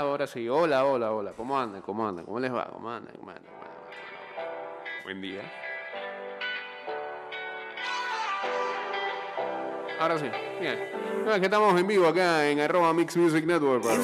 ahora 0.00 0.26
sí. 0.26 0.48
Hola, 0.48 0.84
hola, 0.84 1.12
hola. 1.12 1.32
¿Cómo 1.36 1.58
andan? 1.58 1.82
¿Cómo 1.82 2.06
andan? 2.06 2.24
¿Cómo 2.24 2.40
les 2.40 2.52
va? 2.52 2.68
¿Cómo 2.72 2.90
andan? 2.90 3.14
¿Cómo 3.16 3.30
andan? 3.30 3.44
¿Cómo 3.44 3.62
andan? 3.62 5.04
Buen 5.04 5.20
día. 5.20 5.42
Ahora 10.00 10.18
sí. 10.18 10.26
Bien. 10.60 10.78
No, 11.24 11.32
es 11.34 11.38
que 11.40 11.44
estamos 11.44 11.78
en 11.78 11.86
vivo 11.86 12.08
acá 12.08 12.48
en 12.48 12.58
arroba 12.60 12.92
Mix 12.94 13.16
Music 13.18 13.44
Network, 13.44 13.82
pero 13.82 13.94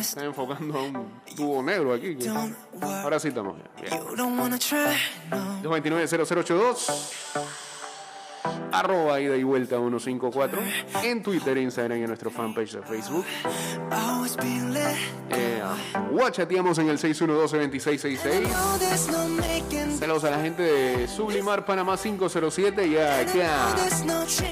está 0.00 0.24
enfocando 0.24 0.78
a 0.78 0.82
un 0.82 1.20
tubo 1.36 1.60
negro 1.62 1.92
aquí. 1.94 2.16
que- 2.16 2.28
Ahora 2.80 3.18
sí 3.18 3.28
estamos 3.28 3.56
bien. 3.56 3.68
bien. 3.90 4.00
You 4.08 4.16
don't 4.16 4.38
wanna 4.38 4.58
try, 4.58 4.96
no. 5.30 5.60
229-0082. 5.62 6.88
Arroba 8.72 9.20
ida 9.20 9.36
y 9.36 9.42
vuelta 9.42 9.76
154. 9.76 10.58
En 11.02 11.22
Twitter, 11.22 11.56
Instagram 11.58 11.98
y 11.98 12.02
en 12.02 12.08
nuestro 12.08 12.30
fanpage 12.30 12.72
de 12.72 12.82
Facebook. 12.82 13.24
Led. 14.70 14.94
Eh, 15.30 15.62
Guachateamos 16.10 16.78
en 16.78 16.88
el 16.88 16.98
612-2666. 16.98 18.42
No, 18.42 18.78
there's 18.78 19.08
no 19.08 19.28
making. 19.28 19.98
Saludos 19.98 20.24
a 20.24 20.30
la 20.30 20.40
gente 20.40 20.62
de 20.62 21.08
Sublimar 21.08 21.64
Panamá 21.64 21.96
507 21.96 22.86
y 22.86 22.96
acá 22.96 23.74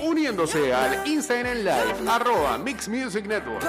uniéndose 0.02 0.72
al 0.72 1.06
Instagram 1.06 1.58
Live, 1.58 2.10
arroba 2.10 2.58
Mix 2.58 2.88
Music 2.88 3.26
Network. 3.26 3.62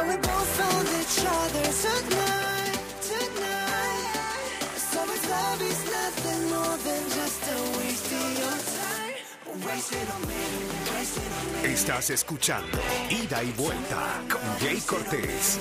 Estás 11.63 12.09
escuchando 12.09 12.79
Ida 13.09 13.43
y 13.43 13.51
Vuelta 13.51 14.21
con 14.31 14.41
Jay 14.59 14.81
Cortés. 14.81 15.59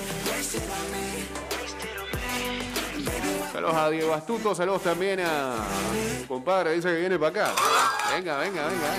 Saludos 3.53 3.75
a 3.75 3.89
Diego 3.89 4.13
Astuto, 4.13 4.55
saludos 4.55 4.81
también 4.83 5.19
a 5.19 5.55
mi 5.93 6.25
compadre, 6.25 6.73
dice 6.73 6.87
que 6.87 6.99
viene 6.99 7.19
para 7.19 7.29
acá. 7.29 7.53
Venga, 8.11 8.37
venga, 8.39 8.67
venga, 8.67 8.89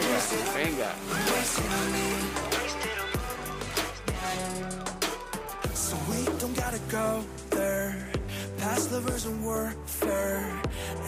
venga, 0.54 0.94
venga. 0.94 0.94
Past 8.58 8.92
lovers 8.92 9.26
and 9.26 9.44
warfare. 9.44 10.46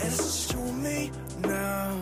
It's 0.03 0.17
just 0.17 0.53
you 0.53 0.59
and 0.59 0.83
me 0.83 1.11
now. 1.43 1.95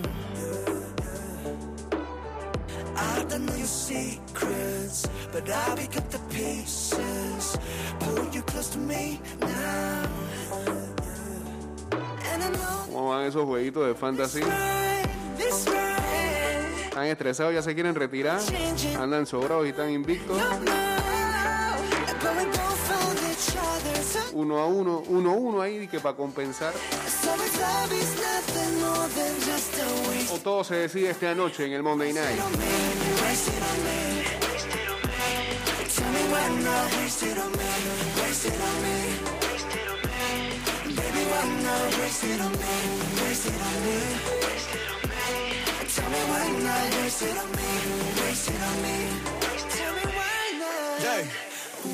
I 3.33 3.37
don't 3.37 3.47
know 3.47 3.57
your 3.57 3.67
secrets, 3.67 5.09
but 5.33 5.49
I 5.49 5.75
pick 5.75 5.97
up 5.97 6.07
the 6.11 6.19
pieces. 6.29 7.57
Pull 8.01 8.29
you 8.31 8.43
close 8.43 8.69
to 8.73 8.79
me 8.79 9.19
now. 9.41 10.07
And 12.31 12.43
I 12.43 12.51
know 12.51 12.87
¿Cómo 12.93 13.09
van 13.09 13.25
esos 13.25 13.47
jueguitos 13.47 13.87
de 13.87 13.95
fantasy? 13.95 14.43
Están 16.85 17.07
estresados, 17.07 17.55
ya 17.55 17.63
se 17.63 17.75
quieren 17.75 17.95
retirar. 17.95 18.39
Andan 19.01 19.25
sobrados 19.25 19.65
y 19.65 19.71
están 19.71 19.89
invictos. 19.89 20.37
Uno 24.33 24.59
a 24.59 24.67
uno, 24.67 25.03
uno 25.09 25.31
a 25.31 25.35
uno 25.35 25.61
ahí 25.61 25.87
que 25.89 26.01
para 26.01 26.17
compensar. 26.17 26.73
O 30.33 30.39
todo 30.39 30.65
se 30.65 30.75
decide 30.77 31.11
esta 31.11 31.35
noche 31.35 31.67
en 31.67 31.73
el 31.73 31.83
Monday 31.83 32.13
Night. 32.13 32.41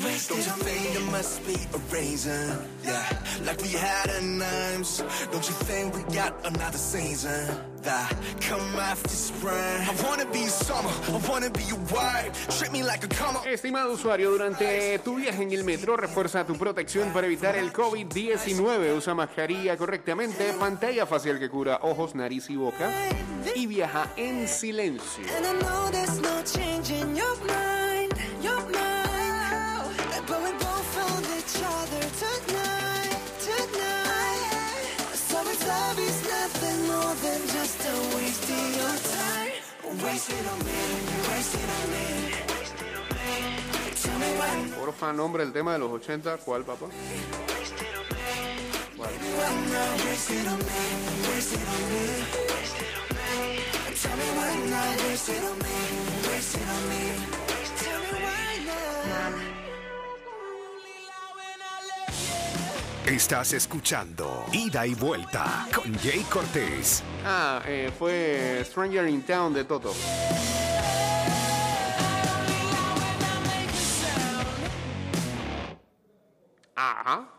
Waste 0.05 0.29
Don't 0.29 0.37
you 0.37 0.63
think 0.63 0.93
there 0.93 1.11
must 1.11 1.45
be 1.45 1.55
a 1.73 1.77
reason? 1.93 2.57
Yeah, 2.85 3.03
like 3.45 3.61
we 3.61 3.69
had 3.69 4.09
a 4.09 4.21
names. 4.21 5.03
Don't 5.31 5.45
you 5.45 5.55
think 5.67 5.95
we 5.95 6.03
got 6.15 6.33
another 6.45 6.77
season? 6.77 7.47
That 7.81 8.13
come 8.39 8.79
after 8.79 9.09
spring. 9.09 9.53
I 9.55 9.93
wanna 10.03 10.25
be 10.31 10.45
summer, 10.47 10.89
I 10.89 11.19
wanna 11.29 11.49
be 11.49 11.63
your 11.63 11.79
wife. 11.91 12.31
Treat 12.57 12.71
me 12.71 12.83
like 12.83 13.03
a 13.03 13.07
come 13.07 13.37
Estimado 13.45 13.91
usuario, 13.91 14.31
durante 14.31 14.99
tu 14.99 15.15
viaje 15.15 15.43
en 15.43 15.51
el 15.51 15.63
metro, 15.63 15.97
refuerza 15.97 16.45
tu 16.45 16.55
protección 16.55 17.11
para 17.11 17.27
evitar 17.27 17.55
el 17.55 17.73
COVID-19. 17.73 18.95
Usa 18.95 19.13
mascarilla 19.13 19.75
correctamente, 19.77 20.53
pantalla 20.53 21.05
facial 21.05 21.39
que 21.39 21.49
cura 21.49 21.79
ojos, 21.81 22.15
nariz 22.15 22.49
y 22.49 22.55
boca. 22.55 22.91
Y 23.55 23.65
viaja 23.65 24.11
en 24.15 24.47
silencio. 24.47 25.23
And 25.35 25.45
I 25.45 25.53
know 25.61 25.89
there's 25.91 26.19
no 26.21 26.41
change 26.43 26.91
in 26.91 27.15
your 27.15 27.35
mind, 27.47 28.13
your 28.41 28.61
mind. 28.71 28.88
Porfa, 44.79 45.13
nombre 45.13 45.43
del 45.43 45.53
tema 45.53 45.73
de 45.73 45.79
los 45.79 45.91
80. 45.91 46.37
¿Cuál, 46.37 46.63
papá? 46.63 46.87
¿Cuál? 48.97 49.09
Estás 63.09 63.53
escuchando 63.53 64.45
Ida 64.53 64.85
y 64.85 64.93
Vuelta 64.93 65.67
con 65.73 65.97
Jay 65.97 66.23
Cortés. 66.29 67.03
Ah, 67.25 67.59
eh, 67.65 67.91
fue 67.97 68.61
Stranger 68.63 69.07
in 69.07 69.23
Town 69.23 69.51
de 69.51 69.63
Toto. 69.63 69.95
Ajá. 76.75 77.38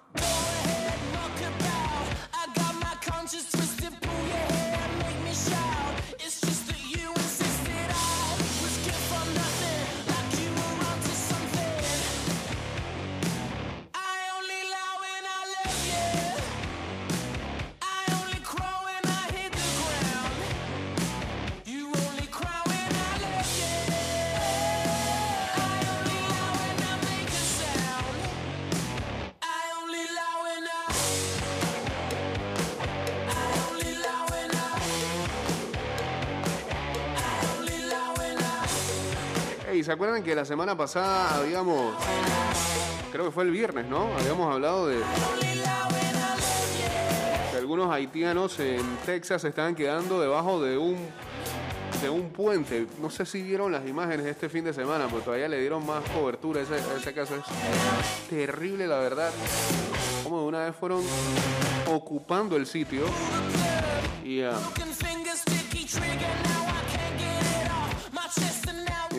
¿Se 39.83 39.93
acuerdan 39.93 40.23
que 40.23 40.35
la 40.35 40.45
semana 40.45 40.77
pasada 40.77 41.37
habíamos, 41.37 41.95
creo 43.13 43.27
que 43.27 43.31
fue 43.31 43.45
el 43.45 43.51
viernes, 43.51 43.87
¿no? 43.87 44.09
Habíamos 44.19 44.53
hablado 44.53 44.89
de 44.89 44.99
que 47.51 47.57
algunos 47.57 47.93
haitianos 47.93 48.59
en 48.61 48.85
Texas 49.07 49.43
se 49.43 49.49
estaban 49.49 49.75
quedando 49.75 50.21
debajo 50.21 50.63
de 50.63 50.77
un 50.77 50.97
de 52.03 52.09
un 52.09 52.31
puente. 52.31 52.87
No 53.01 53.11
sé 53.11 53.27
si 53.27 53.43
vieron 53.43 53.73
las 53.73 53.87
imágenes 53.87 54.25
este 54.25 54.49
fin 54.49 54.65
de 54.65 54.73
semana, 54.73 55.07
pero 55.09 55.21
todavía 55.21 55.49
le 55.49 55.61
dieron 55.61 55.85
más 55.85 56.03
cobertura 56.11 56.63
ese, 56.63 56.77
ese 56.97 57.13
caso. 57.13 57.37
Es 57.37 58.29
terrible, 58.29 58.87
la 58.87 58.99
verdad. 58.99 59.31
Como 60.25 60.41
de 60.41 60.47
una 60.47 60.65
vez 60.65 60.75
fueron 60.77 61.03
ocupando 61.87 62.57
el 62.57 62.67
sitio 62.67 63.05
y, 64.25 64.43
ah, 64.43 64.59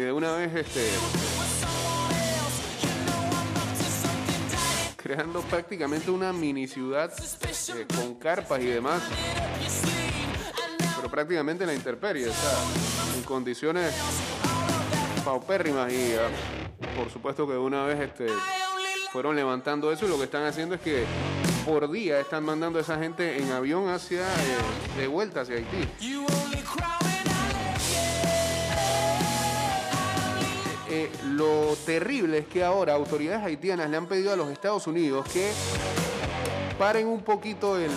De 0.02 0.12
una 0.12 0.32
vez 0.32 0.52
este, 0.56 0.84
creando 4.98 5.42
prácticamente 5.42 6.10
una 6.10 6.34
mini 6.34 6.68
ciudad 6.68 7.14
eh, 7.14 7.86
con 7.96 8.16
carpas 8.16 8.62
y 8.62 8.66
demás. 8.66 9.04
Pero 10.96 11.08
prácticamente 11.12 11.66
en 11.66 11.68
la 11.68 11.76
intemperie, 11.76 12.28
o 12.28 12.34
sea, 12.34 13.16
en 13.16 13.22
condiciones 13.22 13.94
paupérrimas 15.24 15.94
y 15.94 16.16
ah, 16.16 16.98
por 16.98 17.12
supuesto 17.12 17.46
que 17.46 17.54
de 17.54 17.60
una 17.60 17.84
vez 17.86 18.00
este, 18.00 18.26
fueron 19.12 19.36
levantando 19.36 19.92
eso 19.92 20.08
y 20.08 20.10
lo 20.10 20.18
que 20.18 20.24
están 20.24 20.46
haciendo 20.46 20.74
es 20.74 20.82
que 20.82 21.06
por 21.64 21.92
día 21.92 22.20
están 22.20 22.44
mandando 22.44 22.80
a 22.80 22.82
esa 22.82 22.98
gente 22.98 23.38
en 23.38 23.52
avión 23.52 23.88
hacia 23.88 24.22
eh, 24.22 24.98
de 24.98 25.08
vuelta 25.08 25.42
hacia 25.42 25.58
Haití. 25.58 25.88
Lo 31.42 31.76
terrible 31.88 32.38
es 32.38 32.46
que 32.46 32.64
ahora 32.64 32.94
autoridades 32.94 33.44
haitianas 33.44 33.90
le 33.90 33.98
han 33.98 34.06
pedido 34.06 34.32
a 34.32 34.36
los 34.36 34.52
Estados 34.52 34.86
Unidos 34.86 35.28
que 35.34 35.52
paren 36.78 37.08
un 37.08 37.24
poquito 37.24 37.78
el, 37.78 37.90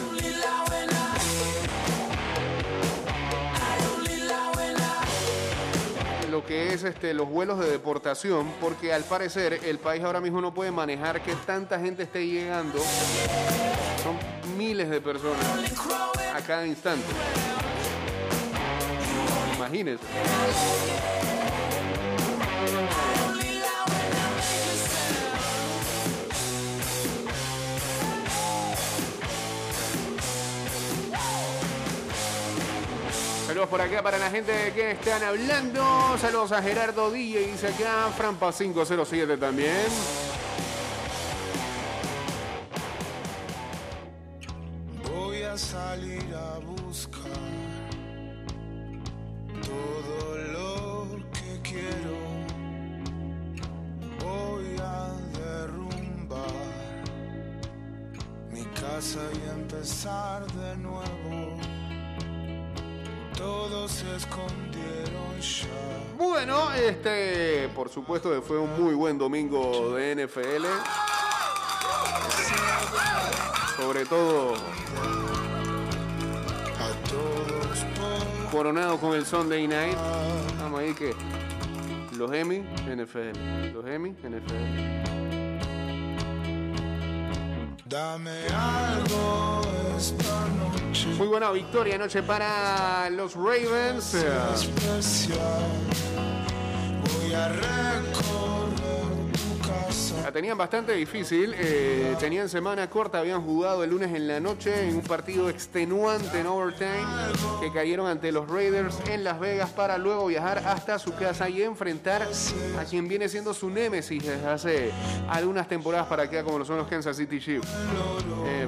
lo 6.30 6.46
que 6.46 6.72
es 6.72 6.84
este, 6.84 7.12
los 7.12 7.28
vuelos 7.28 7.58
de 7.58 7.68
deportación, 7.68 8.50
porque 8.62 8.94
al 8.94 9.04
parecer 9.04 9.60
el 9.64 9.78
país 9.78 10.02
ahora 10.02 10.22
mismo 10.22 10.40
no 10.40 10.54
puede 10.54 10.70
manejar 10.70 11.22
que 11.22 11.34
tanta 11.46 11.78
gente 11.78 12.04
esté 12.04 12.26
llegando. 12.26 12.78
Son 14.02 14.56
miles 14.56 14.88
de 14.88 15.02
personas 15.02 15.44
a 16.34 16.40
cada 16.40 16.66
instante. 16.66 17.04
Imagínense. 19.56 20.04
Saludos 33.54 33.70
por 33.70 33.80
acá 33.82 34.02
para 34.02 34.18
la 34.18 34.30
gente 34.32 34.50
de 34.50 34.72
que 34.72 34.90
están 34.90 35.22
hablando. 35.22 36.18
Saludos 36.18 36.50
a 36.50 36.60
Gerardo 36.60 37.08
DJ, 37.08 37.52
dice 37.52 37.68
acá. 37.68 38.10
Frampa 38.16 38.52
507 38.52 39.36
también. 39.36 39.86
Voy 45.08 45.42
a 45.44 45.56
salir 45.56 46.34
a 46.34 46.58
buscar 46.58 47.30
todo 49.62 50.36
lo 50.52 51.20
que 51.30 51.60
quiero. 51.62 52.18
Voy 54.18 54.76
a 54.80 55.12
derrumbar 55.38 56.40
mi 58.50 58.64
casa 58.74 59.20
y 59.32 59.48
empezar 59.60 60.44
de 60.44 60.76
nuevo. 60.78 61.73
Todos 63.44 63.90
se 63.90 64.16
escondieron 64.16 65.38
ya. 65.38 66.16
Bueno, 66.16 66.72
este, 66.72 67.68
por 67.74 67.90
supuesto 67.90 68.32
que 68.32 68.40
fue 68.40 68.58
un 68.58 68.82
muy 68.82 68.94
buen 68.94 69.18
domingo 69.18 69.94
de 69.94 70.24
NFL. 70.24 70.64
Sobre 73.76 74.06
todo 74.06 74.54
coronado 78.50 78.96
con 78.98 79.14
el 79.14 79.26
Sunday 79.26 79.68
Night. 79.68 79.98
Vamos 80.60 80.80
ahí 80.80 80.94
que 80.94 81.14
los 82.16 82.32
Emmy, 82.32 82.60
NFL. 82.60 83.74
Los 83.74 83.86
Emmy, 83.86 84.12
NFL. 84.12 85.13
Dame 87.86 88.46
algo 88.48 89.60
esta 89.98 90.46
noche 90.58 91.06
Muy 91.18 91.26
buena 91.26 91.50
victoria 91.50 91.96
anoche 91.96 92.22
para 92.22 93.10
los 93.10 93.34
Ravens. 93.34 94.14
especial. 94.14 95.38
Voy 97.02 97.34
a. 97.34 97.48
La 97.48 97.48
tenían 100.34 100.58
bastante 100.58 100.92
difícil, 100.94 101.54
eh, 101.56 102.16
tenían 102.18 102.48
semana 102.48 102.90
corta, 102.90 103.20
habían 103.20 103.40
jugado 103.40 103.84
el 103.84 103.90
lunes 103.90 104.12
en 104.12 104.26
la 104.26 104.40
noche 104.40 104.88
en 104.88 104.96
un 104.96 105.02
partido 105.02 105.48
extenuante 105.48 106.40
en 106.40 106.48
overtime 106.48 107.06
que 107.60 107.72
cayeron 107.72 108.08
ante 108.08 108.32
los 108.32 108.50
Raiders 108.50 108.98
en 109.08 109.22
Las 109.22 109.38
Vegas 109.38 109.70
para 109.70 109.96
luego 109.96 110.26
viajar 110.26 110.58
hasta 110.58 110.98
su 110.98 111.14
casa 111.14 111.48
y 111.48 111.62
enfrentar 111.62 112.26
a 112.76 112.84
quien 112.84 113.06
viene 113.06 113.28
siendo 113.28 113.54
su 113.54 113.70
némesis 113.70 114.24
desde 114.24 114.46
hace 114.48 114.90
algunas 115.28 115.68
temporadas 115.68 116.08
para 116.08 116.24
acá 116.24 116.42
como 116.42 116.58
lo 116.58 116.64
son 116.64 116.78
los 116.78 116.88
Kansas 116.88 117.16
City 117.16 117.38
Chiefs. 117.38 117.68
Eh, 118.48 118.66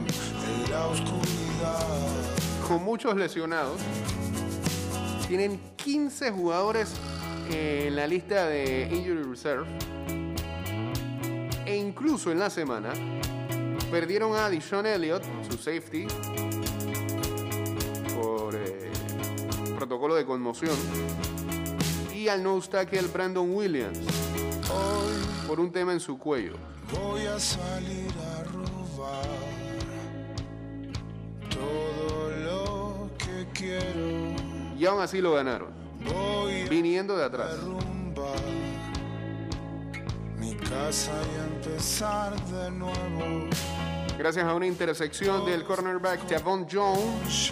oscuridad. 0.89 1.85
con 2.69 2.85
muchos 2.85 3.17
lesionados. 3.17 3.81
Tienen 5.27 5.61
15 5.75 6.31
jugadores 6.31 6.95
en 7.51 7.97
la 7.97 8.07
lista 8.07 8.47
de 8.47 8.89
Injury 8.93 9.25
Reserve. 9.25 9.67
E 11.67 11.77
incluso 11.77 12.31
en 12.31 12.39
la 12.39 12.49
semana 12.49 12.93
perdieron 13.91 14.37
a 14.37 14.49
Dishon 14.49 14.87
Elliott, 14.87 15.25
su 15.51 15.57
safety, 15.57 16.07
por 18.15 18.55
eh, 18.55 18.93
protocolo 19.77 20.15
de 20.15 20.25
conmoción. 20.25 20.77
Y 22.15 22.29
al 22.29 22.43
nose 22.43 22.71
tackle 22.71 23.03
Brandon 23.13 23.53
Williams 23.53 23.99
por 25.47 25.61
un 25.61 25.71
tema 25.73 25.93
en 25.93 26.01
su 26.01 26.19
cuello. 26.19 26.55
Voy 26.93 27.27
a 27.27 27.39
salir 27.39 28.11
a 28.21 28.45
robar 28.45 29.27
todo 31.51 32.31
lo 32.45 33.11
que 33.19 33.47
quiero. 33.53 34.77
Y 34.79 34.87
aún 34.87 35.01
así 35.01 35.21
lo 35.21 35.35
ganaron, 35.35 35.71
Voy 36.05 36.69
viniendo 36.69 37.17
de 37.17 37.25
atrás. 37.25 37.57
Casa 40.69 41.13
y 41.23 41.55
empezar 41.55 42.35
de 42.47 42.71
nuevo. 42.71 43.49
Gracias 44.19 44.45
a 44.45 44.55
una 44.55 44.67
intersección 44.67 45.45
del 45.45 45.65
cornerback 45.65 46.29
Javon 46.29 46.67
Jones. 46.71 47.51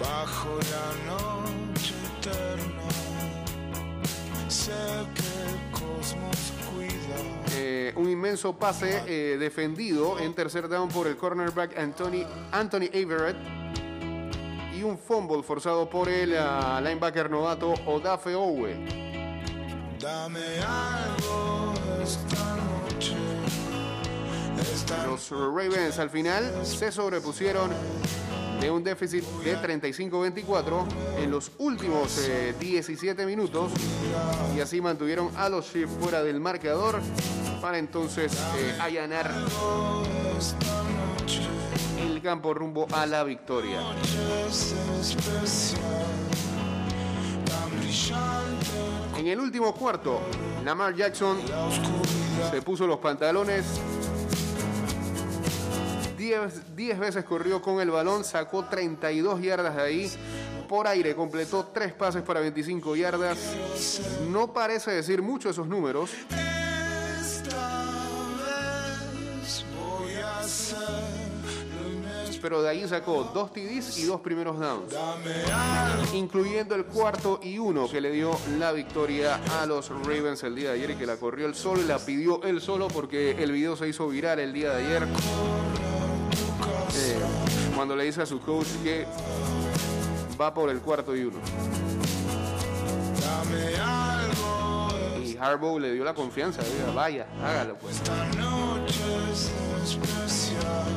Bajo 0.00 0.58
la 0.70 1.14
noche 1.14 1.94
eterna, 2.18 2.88
sé 4.48 4.72
que 5.14 5.22
el 5.50 5.70
cosmos 5.70 6.52
cuida. 6.72 7.54
Eh, 7.54 7.92
un 7.96 8.08
inmenso 8.08 8.56
pase 8.56 9.02
eh, 9.06 9.36
defendido 9.38 10.18
en 10.18 10.32
tercer 10.34 10.68
down 10.68 10.88
por 10.88 11.06
el 11.06 11.16
cornerback 11.16 11.78
Anthony, 11.78 12.24
Anthony 12.50 12.88
Everett 12.92 13.36
y 14.74 14.82
un 14.82 14.96
fumble 14.96 15.42
forzado 15.42 15.90
por 15.90 16.08
el 16.08 16.34
ah, 16.38 16.80
linebacker 16.82 17.30
novato 17.30 17.74
Odafe 17.86 18.34
Owe. 18.34 19.09
Los 25.06 25.30
Ravens 25.30 25.98
al 25.98 26.08
final 26.10 26.64
se 26.64 26.90
sobrepusieron 26.90 27.70
de 28.60 28.70
un 28.70 28.82
déficit 28.82 29.24
de 29.44 29.56
35-24 29.58 30.86
en 31.18 31.30
los 31.30 31.52
últimos 31.58 32.18
eh, 32.18 32.54
17 32.58 33.26
minutos. 33.26 33.72
Y 34.56 34.60
así 34.60 34.80
mantuvieron 34.80 35.30
a 35.36 35.48
los 35.48 35.70
Chiefs 35.70 35.92
fuera 36.00 36.22
del 36.22 36.40
marcador 36.40 37.00
para 37.60 37.78
entonces 37.78 38.32
eh, 38.56 38.78
allanar 38.80 39.30
el 41.98 42.22
campo 42.22 42.54
rumbo 42.54 42.86
a 42.92 43.06
la 43.06 43.22
victoria. 43.24 43.80
En 49.18 49.26
el 49.26 49.40
último 49.40 49.74
cuarto, 49.74 50.20
Lamar 50.64 50.94
Jackson 50.94 51.38
se 52.50 52.62
puso 52.62 52.86
los 52.86 52.98
pantalones. 52.98 53.64
10 56.16 56.76
10 56.76 56.98
veces 56.98 57.24
corrió 57.24 57.60
con 57.60 57.80
el 57.80 57.90
balón, 57.90 58.24
sacó 58.24 58.64
32 58.64 59.42
yardas 59.42 59.76
de 59.76 59.82
ahí. 59.82 60.10
Por 60.68 60.86
aire 60.86 61.16
completó 61.16 61.70
3 61.74 61.92
pases 61.94 62.22
para 62.22 62.40
25 62.40 62.94
yardas. 62.94 63.38
No 64.30 64.52
parece 64.52 64.92
decir 64.92 65.20
mucho 65.20 65.50
esos 65.50 65.66
números, 65.66 66.10
pero 72.40 72.62
de 72.62 72.70
ahí 72.70 72.88
sacó 72.88 73.30
2 73.32 73.52
TDs 73.52 73.98
y 73.98 74.04
2 74.04 74.20
primeros 74.20 74.58
downs, 74.58 74.92
incluyendo 76.14 76.74
el 76.74 76.84
cuarto 76.84 77.40
y 77.42 77.58
uno 77.58 77.88
que 77.88 78.00
le 78.00 78.10
dio 78.10 78.36
la 78.58 78.72
victoria 78.72 79.40
a 79.60 79.66
los 79.66 79.88
Ravens 79.88 80.42
el 80.44 80.54
día 80.54 80.70
de 80.70 80.76
ayer 80.76 80.90
y 80.90 80.94
que 80.96 81.06
la 81.06 81.16
corrió 81.16 81.46
él 81.46 81.54
solo 81.54 81.80
y 81.80 81.84
la 81.84 81.98
pidió 81.98 82.42
él 82.42 82.60
solo 82.60 82.88
porque 82.88 83.32
el 83.32 83.52
video 83.52 83.76
se 83.76 83.88
hizo 83.88 84.08
viral 84.08 84.38
el 84.40 84.52
día 84.52 84.74
de 84.74 84.86
ayer. 84.86 85.02
Eh, 85.02 85.06
cuando 87.74 87.96
le 87.96 88.04
dice 88.04 88.22
a 88.22 88.26
su 88.26 88.40
coach 88.40 88.66
que 88.82 89.06
va 90.40 90.52
por 90.52 90.70
el 90.70 90.80
cuarto 90.80 91.16
y 91.16 91.24
uno. 91.24 91.38
Y 95.22 95.36
Harbaugh 95.36 95.78
le 95.78 95.92
dio 95.92 96.04
la 96.04 96.14
confianza, 96.14 96.62
diga, 96.62 96.92
vaya, 96.94 97.26
hágalo 97.42 97.74
pues. 97.76 97.96
esta 97.96 98.24
noche 98.38 99.00
es 99.32 99.50
especial, 99.84 100.92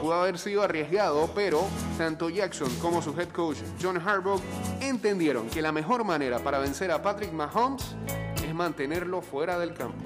Pudo 0.00 0.14
haber 0.14 0.38
sido 0.38 0.62
arriesgado, 0.62 1.30
pero 1.34 1.66
tanto 1.96 2.28
Jackson 2.28 2.68
como 2.80 3.00
su 3.00 3.18
head 3.18 3.28
coach 3.28 3.58
John 3.80 3.96
Harbaugh 3.96 4.40
entendieron 4.80 5.48
que 5.48 5.62
la 5.62 5.72
mejor 5.72 6.04
manera 6.04 6.38
para 6.38 6.58
vencer 6.58 6.90
a 6.90 7.00
Patrick 7.00 7.32
Mahomes 7.32 7.96
es 8.44 8.54
mantenerlo 8.54 9.22
fuera 9.22 9.58
del 9.58 9.72
campo. 9.72 10.04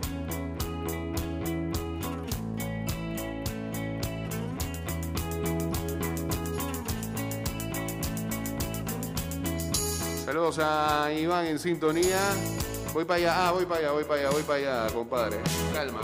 Saludos 10.24 10.60
a 10.60 11.12
Iván 11.12 11.46
en 11.46 11.58
sintonía. 11.58 12.18
Voy 12.92 13.04
para 13.04 13.16
allá, 13.16 13.48
ah, 13.48 13.52
voy 13.52 13.64
para 13.64 13.80
allá, 13.80 13.90
voy 13.92 14.04
para 14.04 14.20
allá, 14.20 14.30
voy 14.30 14.42
para 14.42 14.58
allá, 14.58 14.92
compadre. 14.92 15.38
Calma. 15.72 16.00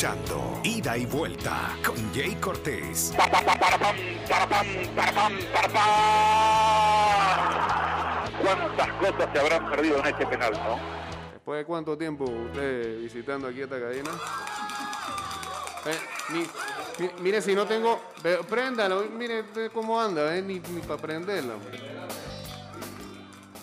Escuchando 0.00 0.58
Ida 0.64 0.96
y 0.96 1.04
Vuelta 1.04 1.76
con 1.84 1.94
Jay 2.14 2.34
Cortés. 2.36 3.12
¿Cuántas 8.42 8.88
cosas 8.94 9.28
se 9.32 9.38
habrán 9.38 9.68
perdido 9.70 9.98
en 9.98 10.06
este 10.06 10.26
penal, 10.26 10.52
no? 10.52 10.78
¿Después 11.32 11.58
de 11.58 11.64
cuánto 11.66 11.98
tiempo 11.98 12.24
usted 12.24 13.00
visitando 13.02 13.48
aquí 13.48 13.60
esta 13.60 13.78
cadena? 13.78 14.10
Eh, 15.84 15.98
mi- 16.30 16.46
mi- 17.04 17.12
mire, 17.20 17.42
si 17.42 17.54
no 17.54 17.66
tengo. 17.66 18.00
Préndalo, 18.48 19.04
mire 19.04 19.44
cómo 19.74 20.00
anda, 20.00 20.34
eh, 20.34 20.40
ni, 20.40 20.60
ni 20.60 20.80
para 20.80 20.98
prenderlo. 21.00 21.56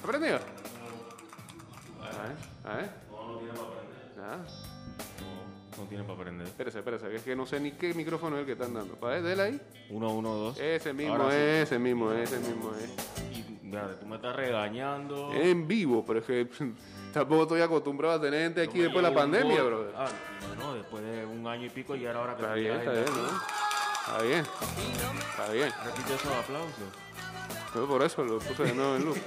¿Aprendió? 0.04 0.36
A 0.36 0.40
ver, 2.22 2.38
a 2.64 2.76
ver. 2.78 2.90
Ah, 3.10 3.18
No 3.18 3.40
tiene 3.40 3.54
para 3.54 4.67
aprender. 5.82 6.48
espérese, 6.48 6.80
espérese, 6.80 7.16
es 7.16 7.22
que 7.22 7.36
no 7.36 7.46
sé 7.46 7.60
ni 7.60 7.72
qué 7.72 7.94
micrófono 7.94 8.36
es 8.36 8.42
el 8.42 8.46
que 8.46 8.54
están 8.54 8.74
dando. 8.74 8.96
¿Para 8.96 9.16
ver, 9.16 9.24
dele 9.24 9.42
ahí? 9.44 9.62
1, 9.90 10.10
1, 10.10 10.30
2. 10.30 10.60
Ese 10.60 10.94
mismo 10.94 11.30
sí. 11.30 11.36
ese 11.38 11.80
mismo 11.80 12.12
es, 12.12 12.32
ese 12.32 12.48
mismo 12.48 12.72
es. 12.76 13.38
Y, 13.38 13.60
mira, 13.64 14.00
tú 14.00 14.06
me 14.06 14.16
estás 14.16 14.36
regañando. 14.36 15.32
En 15.34 15.68
vivo, 15.68 16.04
pero 16.06 16.20
es 16.20 16.26
que 16.26 16.48
tampoco 17.14 17.44
estoy 17.44 17.62
acostumbrado 17.62 18.16
a 18.16 18.22
tener 18.22 18.42
gente 18.42 18.62
aquí 18.62 18.80
después 18.80 19.04
de 19.04 19.10
la 19.10 19.16
pandemia, 19.16 19.62
bro. 19.64 19.92
Ah, 19.96 20.08
no, 20.58 20.74
después 20.74 21.04
de 21.04 21.26
un 21.26 21.46
año 21.48 21.66
y 21.66 21.70
pico 21.70 21.96
ya 21.96 22.10
era 22.10 22.22
hora 22.22 22.36
que 22.36 22.44
Está 22.44 22.54
bien, 22.56 22.76
está 22.76 22.94
en 22.94 23.04
bien, 23.04 23.16
¿no? 23.16 23.28
Está 24.08 24.24
bien. 24.24 24.46
Está 25.30 25.52
bien. 25.52 25.70
Repite 25.86 26.16
esos 26.16 26.32
aplausos. 26.32 27.08
Yo 27.76 27.88
por 27.88 28.02
eso 28.02 28.24
lo 28.24 28.40
puse 28.40 28.64
de 28.64 28.74
nuevo 28.74 28.96
en 28.96 29.06
luz. 29.06 29.18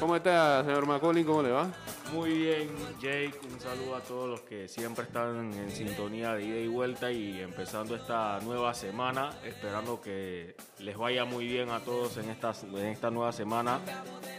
¿Cómo 0.00 0.16
está, 0.16 0.64
señor 0.64 0.86
Macaulay? 0.86 1.24
¿Cómo 1.24 1.42
le 1.42 1.50
va? 1.50 1.70
Muy 2.12 2.30
bien, 2.30 2.68
Jake. 3.00 3.34
Un 3.52 3.60
saludo 3.60 3.96
a 3.96 4.00
todos 4.00 4.28
los 4.30 4.40
que 4.42 4.68
siempre 4.68 5.04
están 5.04 5.52
en 5.52 5.70
sintonía 5.70 6.34
de 6.34 6.44
ida 6.44 6.58
y 6.58 6.68
vuelta 6.68 7.10
y 7.10 7.40
empezando 7.40 7.96
esta 7.96 8.38
nueva 8.40 8.74
semana. 8.74 9.30
Esperando 9.44 10.00
que 10.00 10.54
les 10.78 10.96
vaya 10.96 11.24
muy 11.24 11.46
bien 11.46 11.70
a 11.70 11.80
todos 11.80 12.16
en 12.18 12.30
esta, 12.30 12.52
en 12.62 12.86
esta 12.86 13.10
nueva 13.10 13.32
semana. 13.32 13.80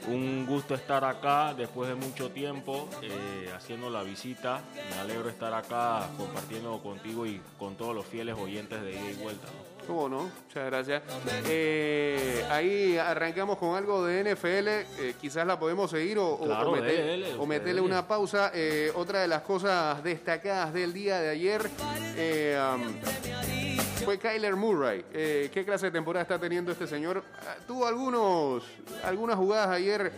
Un 0.07 0.45
gusto 0.45 0.75
estar 0.75 1.03
acá 1.03 1.53
después 1.53 1.89
de 1.89 1.95
mucho 1.95 2.31
tiempo 2.31 2.89
eh, 3.01 3.51
haciendo 3.53 3.89
la 3.89 4.03
visita. 4.03 4.61
Me 4.89 4.99
alegro 4.99 5.29
estar 5.29 5.53
acá 5.53 6.07
compartiendo 6.17 6.81
contigo 6.81 7.25
y 7.25 7.41
con 7.59 7.75
todos 7.75 7.93
los 7.93 8.05
fieles 8.05 8.35
oyentes 8.37 8.81
de 8.81 8.91
ida 8.91 9.11
y 9.11 9.15
vuelta. 9.15 9.47
¿Cómo 9.87 10.09
no? 10.09 10.23
Muchas 10.47 10.65
gracias. 10.65 11.01
Eh, 11.45 12.45
ahí 12.49 12.97
arrancamos 12.97 13.57
con 13.57 13.75
algo 13.75 14.05
de 14.05 14.19
NFL. 14.35 14.67
eh, 14.67 15.15
quizás 15.21 15.47
la 15.47 15.57
podemos 15.57 15.89
seguir 15.89 16.17
o, 16.19 16.33
o- 16.33 16.43
Claro, 16.45 16.71
o 16.71 16.75
meter- 16.75 16.87
dele, 16.97 17.03
dele, 17.11 17.25
o 17.29 17.43
usted 17.43 17.47
meterle 17.47 17.81
una 17.81 18.05
pausa. 18.07 18.51
Eh, 18.53 18.91
otra 18.95 19.21
de 19.21 19.27
las 19.29 19.43
cosas 19.43 20.03
destacadas 20.03 20.73
del 20.73 20.91
día 20.93 21.19
de 21.21 21.29
ayer 21.29 21.61
um, 21.63 22.93
fue 24.03 24.17
Kyler 24.19 24.55
Murray. 24.57 25.05
Eh, 25.13 25.49
¿Qué 25.53 25.63
clase 25.63 25.85
de 25.87 25.91
temporada 25.93 26.23
está 26.23 26.37
teniendo 26.37 26.71
este 26.71 26.85
señor? 26.85 27.23
Ah, 27.39 27.55
Tuvo 27.65 27.87
algunos, 27.87 28.63
algunas 29.05 29.37
jugadas 29.37 29.69
ayer 29.69 30.11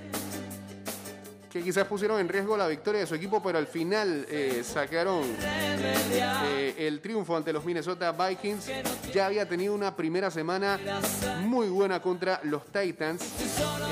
que 1.51 1.63
quizás 1.63 1.86
pusieron 1.88 2.20
en 2.20 2.29
riesgo 2.29 2.56
la 2.56 2.68
victoria 2.68 3.01
de 3.01 3.08
su 3.08 3.15
equipo, 3.15 3.41
pero 3.41 3.58
al 3.58 3.68
final 3.68 4.25
eh, 4.29 4.63
sacaron 4.63 5.24
eh, 5.41 6.75
el 6.77 7.01
triunfo 7.01 7.36
ante 7.36 7.51
los 7.51 7.65
Minnesota 7.65 8.12
Vikings. 8.12 8.70
Ya 9.13 9.25
había 9.25 9.48
tenido 9.48 9.74
una 9.74 9.96
primera 9.96 10.29
semana 10.29 10.79
muy 11.41 11.68
buena 11.68 12.01
contra 12.01 12.39
los 12.44 12.65
Titans. 12.65 13.24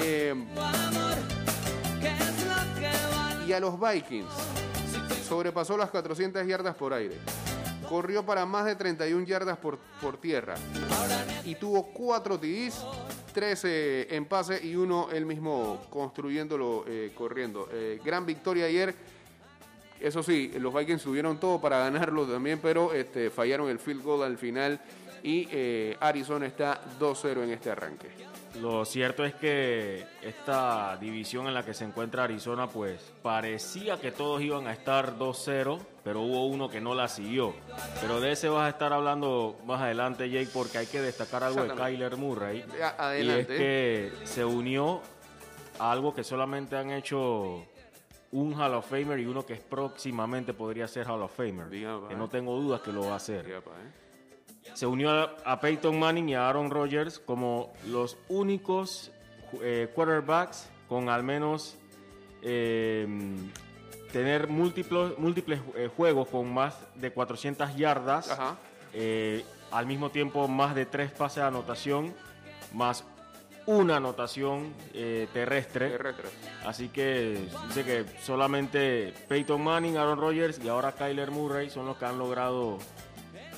Eh, 0.04 0.36
y 3.48 3.54
a 3.54 3.60
los 3.60 3.80
Vikings 3.80 4.30
sobrepasó 5.28 5.78
las 5.78 5.90
400 5.90 6.46
yardas 6.46 6.76
por 6.76 6.94
aire. 6.94 7.16
Corrió 7.88 8.26
para 8.26 8.46
más 8.46 8.66
de 8.66 8.76
31 8.76 9.26
yardas 9.26 9.58
por, 9.58 9.78
por 10.02 10.18
tierra. 10.18 10.56
Y 11.46 11.56
tuvo 11.56 11.88
4 11.94 12.40
TDs, 12.40 12.86
13 13.34 14.16
en 14.16 14.26
pase 14.26 14.66
y 14.66 14.76
uno 14.76 15.10
él 15.12 15.26
mismo 15.26 15.86
construyéndolo, 15.90 16.84
eh, 16.88 17.12
corriendo. 17.16 17.70
Eh, 17.72 18.00
gran 18.04 18.26
victoria 18.26 18.66
ayer. 18.66 18.94
Eso 20.00 20.22
sí, 20.22 20.52
los 20.60 20.74
Vikings 20.74 21.02
tuvieron 21.02 21.40
todo 21.40 21.60
para 21.60 21.80
ganarlo 21.80 22.26
también, 22.26 22.60
pero 22.62 22.94
este, 22.94 23.30
fallaron 23.30 23.70
el 23.70 23.80
field 23.80 24.04
goal 24.04 24.24
al 24.24 24.38
final 24.38 24.80
y 25.24 25.48
eh, 25.52 25.98
Arizona 26.00 26.46
está 26.46 26.82
2-0 27.00 27.44
en 27.44 27.52
este 27.52 27.72
arranque. 27.72 28.10
Lo 28.62 28.86
cierto 28.86 29.24
es 29.24 29.36
que 29.36 30.06
esta 30.22 30.98
división 30.98 31.48
en 31.48 31.54
la 31.54 31.64
que 31.64 31.74
se 31.74 31.84
encuentra 31.86 32.24
Arizona, 32.24 32.68
pues 32.68 33.14
parecía 33.22 33.98
que 34.00 34.12
todos 34.12 34.42
iban 34.42 34.68
a 34.68 34.74
estar 34.74 35.18
2-0, 35.18 35.80
pero 36.04 36.22
hubo 36.22 36.48
uno 36.48 36.68
que 36.70 36.82
no 36.82 36.96
la 36.96 37.08
siguió. 37.08 37.54
Pero 38.02 38.20
de 38.20 38.32
ese 38.32 38.50
vas 38.50 38.66
a 38.66 38.70
estar 38.70 38.94
hablando 38.94 39.58
más 39.66 39.82
adelante, 39.82 40.30
Jake, 40.30 40.50
porque 40.54 40.80
hay 40.80 40.88
que 40.88 41.02
destacar 41.02 41.44
algo 41.44 41.64
de. 41.64 41.76
Kyler 41.76 42.18
Murray. 42.18 42.62
A- 42.62 42.66
Y 42.66 42.80
es 42.80 42.94
Adelante. 43.00 43.58
que 43.58 44.12
se 44.24 44.44
unió 44.44 45.02
a 45.80 45.92
algo 45.92 46.16
que 46.16 46.24
solamente 46.24 46.76
han 46.76 46.90
hecho 46.92 47.64
un 48.32 48.54
Hall 48.60 48.74
of 48.74 48.90
Famer 48.90 49.20
y 49.20 49.26
uno 49.26 49.46
que 49.46 49.56
próximamente 49.56 50.54
podría 50.54 50.88
ser 50.88 51.08
Hall 51.08 51.22
of 51.22 51.36
Famer. 51.36 51.70
Diga, 51.70 51.96
va. 51.98 52.10
que 52.10 52.16
no 52.16 52.28
tengo 52.28 52.56
dudas 52.60 52.82
que 52.82 52.92
lo 52.92 53.02
va 53.06 53.14
a 53.14 53.18
hacer 53.18 53.48
¿eh? 53.50 53.62
Se 54.74 54.86
unió 54.86 55.10
a, 55.12 55.60
Peyton 55.60 55.98
Manning 55.98 56.30
y 56.30 56.36
a 56.36 56.48
Aaron 56.48 56.70
Rodgers 56.70 57.20
como 57.20 57.74
los 57.88 58.18
únicos 58.30 59.12
eh, 59.62 59.90
quarterbacks 59.94 60.70
con 60.88 61.10
al 61.10 61.24
menos 61.24 61.78
eh, 62.42 63.08
tener 64.12 64.48
múltiplos, 64.48 65.18
múltiples 65.18 65.60
eh, 65.76 65.90
juegos 65.96 66.30
con 66.30 66.52
más 66.54 66.76
de 66.96 67.12
400 67.12 67.76
yardas, 67.76 68.32
Ajá. 68.32 68.56
eh, 68.94 69.44
al 69.72 69.86
mismo 69.86 70.12
tiempo 70.12 70.48
más 70.48 70.76
de 70.76 70.86
tres 70.86 71.12
pases 71.12 71.38
de 71.38 71.48
anotación, 71.48 72.14
más 72.74 73.04
una 73.66 73.98
anotación 73.98 74.74
terrestre. 75.34 75.90
Terrestre. 75.90 76.30
Así 76.66 76.88
que 76.88 77.50
dice 77.68 77.84
que 77.84 78.06
solamente 78.22 79.14
Peyton 79.28 79.62
Manning, 79.62 79.98
Aaron 79.98 80.20
Rodgers 80.20 80.58
y 80.64 80.70
ahora 80.70 80.94
Kyler 80.94 81.32
Murray 81.32 81.70
son 81.70 81.86
los 81.86 81.98
que 81.98 82.06
han 82.06 82.18
logrado 82.18 82.78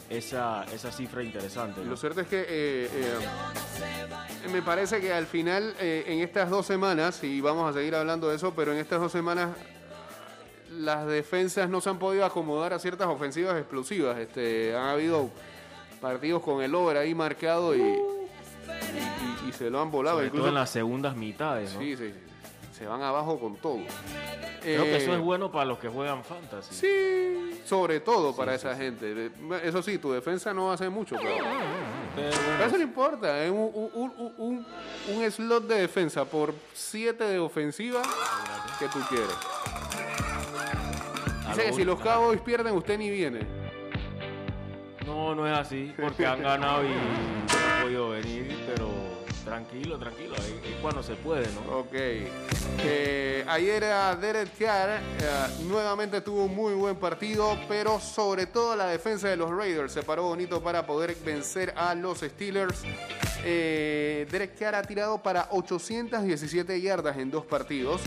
esa, 0.09 0.63
esa 0.73 0.91
cifra 0.91 1.23
interesante. 1.23 1.81
¿no? 1.81 1.91
Lo 1.91 1.97
cierto 1.97 2.21
es 2.21 2.27
que 2.27 2.41
eh, 2.41 2.89
eh, 2.91 4.49
me 4.51 4.61
parece 4.61 4.99
que 4.99 5.13
al 5.13 5.25
final, 5.27 5.75
eh, 5.79 6.05
en 6.07 6.19
estas 6.19 6.49
dos 6.49 6.65
semanas, 6.65 7.23
y 7.23 7.41
vamos 7.41 7.69
a 7.69 7.73
seguir 7.77 7.95
hablando 7.95 8.29
de 8.29 8.35
eso, 8.37 8.53
pero 8.55 8.71
en 8.73 8.79
estas 8.79 8.99
dos 8.99 9.11
semanas 9.11 9.49
las 10.71 11.07
defensas 11.07 11.69
no 11.69 11.81
se 11.81 11.89
han 11.89 11.99
podido 11.99 12.25
acomodar 12.25 12.73
a 12.73 12.79
ciertas 12.79 13.07
ofensivas 13.07 13.57
explosivas. 13.57 14.17
Este, 14.19 14.75
han 14.75 14.87
habido 14.89 15.29
partidos 16.01 16.41
con 16.41 16.61
el 16.63 16.73
over 16.75 16.97
ahí 16.97 17.13
marcado 17.15 17.75
y, 17.75 17.81
y- 17.81 19.49
y 19.49 19.51
se 19.51 19.69
lo 19.69 19.81
han 19.81 19.89
volado. 19.91 20.17
Sobre 20.17 20.27
todo 20.29 20.37
Incluso, 20.37 20.49
en 20.49 20.55
las 20.55 20.69
segundas 20.69 21.15
mitades. 21.15 21.73
¿no? 21.73 21.79
sí, 21.81 21.95
sí, 21.97 22.13
se 22.79 22.85
van 22.87 23.01
abajo 23.03 23.37
con 23.39 23.57
todo. 23.57 23.79
Creo 24.61 24.83
que 24.83 24.93
Eh, 24.93 24.97
eso 24.97 25.13
es 25.13 25.19
bueno 25.19 25.51
para 25.51 25.65
los 25.65 25.77
que 25.79 25.89
juegan 25.89 26.23
fantasy. 26.23 26.73
Sí, 26.73 27.61
Sobre 27.65 27.99
todo 27.99 28.35
para 28.35 28.55
esa 28.55 28.75
gente. 28.75 29.29
Eso 29.63 29.83
sí, 29.83 29.97
tu 29.99 30.11
defensa 30.13 30.53
no 30.53 30.71
hace 30.71 30.89
mucho, 30.89 31.15
pero, 31.21 31.35
Pero 31.35 31.45
pero 32.15 32.31
bueno, 32.47 32.65
eso 32.65 32.77
no 32.77 32.83
importa. 32.83 33.43
Es 33.43 33.51
un, 33.51 33.69
un, 33.93 34.13
un- 34.17 34.33
un- 34.37 34.65
un 35.15 35.31
slot 35.31 35.67
de 35.67 35.75
defensa 35.81 36.25
por 36.25 36.53
7 36.73 37.23
de 37.25 37.37
ofensiva 37.37 38.01
que 38.79 38.87
tú 38.87 38.99
quieres. 39.09 39.27
Dice 41.49 41.63
que 41.65 41.73
si 41.73 41.83
los 41.83 41.99
Cowboys 41.99 42.41
pierden, 42.41 42.73
usted 42.75 42.97
ni 42.97 43.09
viene. 43.09 43.41
No, 45.05 45.35
no 45.35 45.45
es 45.47 45.57
así, 45.57 45.93
porque 45.99 46.25
han 46.25 46.41
ganado 46.43 46.83
y 46.85 46.89
no 46.89 46.93
han 46.95 47.81
podido 47.83 48.09
venir, 48.09 48.55
pero 48.67 48.89
tranquilo, 49.43 49.97
tranquilo, 49.97 50.35
es, 50.35 50.75
cuando 50.81 51.03
se 51.03 51.15
puede, 51.15 51.47
¿no? 51.53 51.79
Ok. 51.79 51.93
Eh, 51.93 53.43
ayer 53.47 53.83
a 53.85 54.15
Derek 54.15 54.57
Carr 54.57 54.89
eh, 54.89 55.01
nuevamente 55.63 56.21
tuvo 56.21 56.45
un 56.45 56.55
muy 56.55 56.73
buen 56.73 56.95
partido, 56.95 57.57
pero 57.67 57.99
sobre 57.99 58.45
todo 58.45 58.75
la 58.75 58.87
defensa 58.87 59.27
de 59.27 59.35
los 59.35 59.49
Raiders 59.49 59.93
se 59.93 60.03
paró 60.03 60.23
bonito 60.23 60.61
para 60.61 60.85
poder 60.85 61.15
vencer 61.25 61.73
a 61.75 61.95
los 61.95 62.19
Steelers. 62.19 62.81
Eh, 63.43 64.27
Derek 64.29 64.57
Carr 64.57 64.75
ha 64.75 64.83
tirado 64.83 65.21
para 65.21 65.47
817 65.51 66.81
yardas 66.81 67.17
en 67.17 67.31
dos 67.31 67.45
partidos 67.45 68.01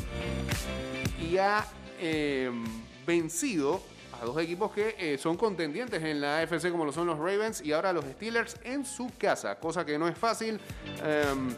y 1.20 1.38
ha 1.38 1.66
eh, 1.98 2.50
vencido 3.06 3.82
a 4.22 4.24
dos 4.24 4.38
equipos 4.38 4.70
que 4.70 4.94
eh, 4.98 5.18
son 5.18 5.36
contendientes 5.36 6.00
en 6.00 6.20
la 6.20 6.38
AFC 6.38 6.70
como 6.70 6.84
lo 6.84 6.92
son 6.92 7.08
los 7.08 7.18
Ravens 7.18 7.60
y 7.60 7.72
ahora 7.72 7.92
los 7.92 8.04
Steelers 8.04 8.56
en 8.62 8.84
su 8.84 9.10
casa, 9.18 9.58
cosa 9.58 9.84
que 9.84 9.98
no 9.98 10.06
es 10.06 10.16
fácil. 10.16 10.60
Em, 11.04 11.52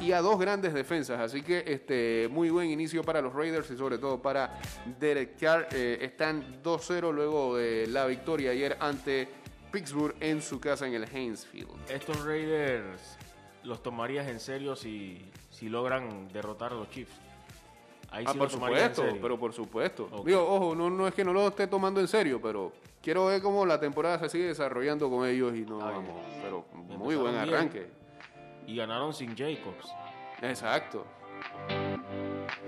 y 0.00 0.12
a 0.12 0.22
dos 0.22 0.38
grandes 0.38 0.72
defensas. 0.72 1.20
Así 1.20 1.42
que 1.42 1.62
este 1.66 2.26
muy 2.30 2.48
buen 2.48 2.70
inicio 2.70 3.04
para 3.04 3.20
los 3.20 3.34
Raiders 3.34 3.70
y 3.70 3.76
sobre 3.76 3.98
todo 3.98 4.22
para 4.22 4.58
Derek 4.98 5.38
Carr. 5.38 5.68
Eh, 5.72 5.98
están 6.00 6.62
2-0 6.62 7.12
luego 7.12 7.58
de 7.58 7.86
la 7.88 8.06
victoria 8.06 8.52
ayer 8.52 8.78
ante 8.80 9.28
Pittsburgh 9.70 10.16
en 10.20 10.40
su 10.40 10.58
casa 10.58 10.86
en 10.86 10.94
el 10.94 11.04
Heinz 11.04 11.44
Field. 11.44 11.68
Estos 11.90 12.24
Raiders 12.24 13.18
los 13.64 13.82
tomarías 13.82 14.26
en 14.26 14.40
serio 14.40 14.74
si, 14.74 15.20
si 15.50 15.68
logran 15.68 16.28
derrotar 16.32 16.72
a 16.72 16.76
los 16.76 16.88
Chiefs. 16.88 17.12
Ahí 18.10 18.24
Ah, 18.26 18.32
sí 18.32 18.38
por 18.38 18.50
supuesto, 18.50 19.04
pero 19.22 19.38
por 19.38 19.52
supuesto. 19.52 20.08
Ok. 20.10 20.26
Digo, 20.26 20.42
ojo, 20.46 20.74
no, 20.74 20.90
no 20.90 21.06
es 21.06 21.14
que 21.14 21.24
no 21.24 21.32
lo 21.32 21.46
esté 21.48 21.66
tomando 21.66 22.00
en 22.00 22.08
serio, 22.08 22.40
pero 22.42 22.72
quiero 23.02 23.26
ver 23.26 23.40
cómo 23.40 23.64
la 23.64 23.78
temporada 23.78 24.18
se 24.18 24.28
sigue 24.28 24.46
desarrollando 24.46 25.08
con 25.08 25.26
ellos 25.28 25.54
y 25.54 25.60
no 25.60 25.78
vamos. 25.78 26.14
Pero 26.42 26.64
muy 26.72 27.14
buen 27.14 27.32
bien. 27.32 27.48
arranque. 27.54 27.86
Y 28.66 28.76
ganaron 28.76 29.12
sin 29.14 29.36
Jacobs. 29.36 29.92
Exacto. 30.42 31.04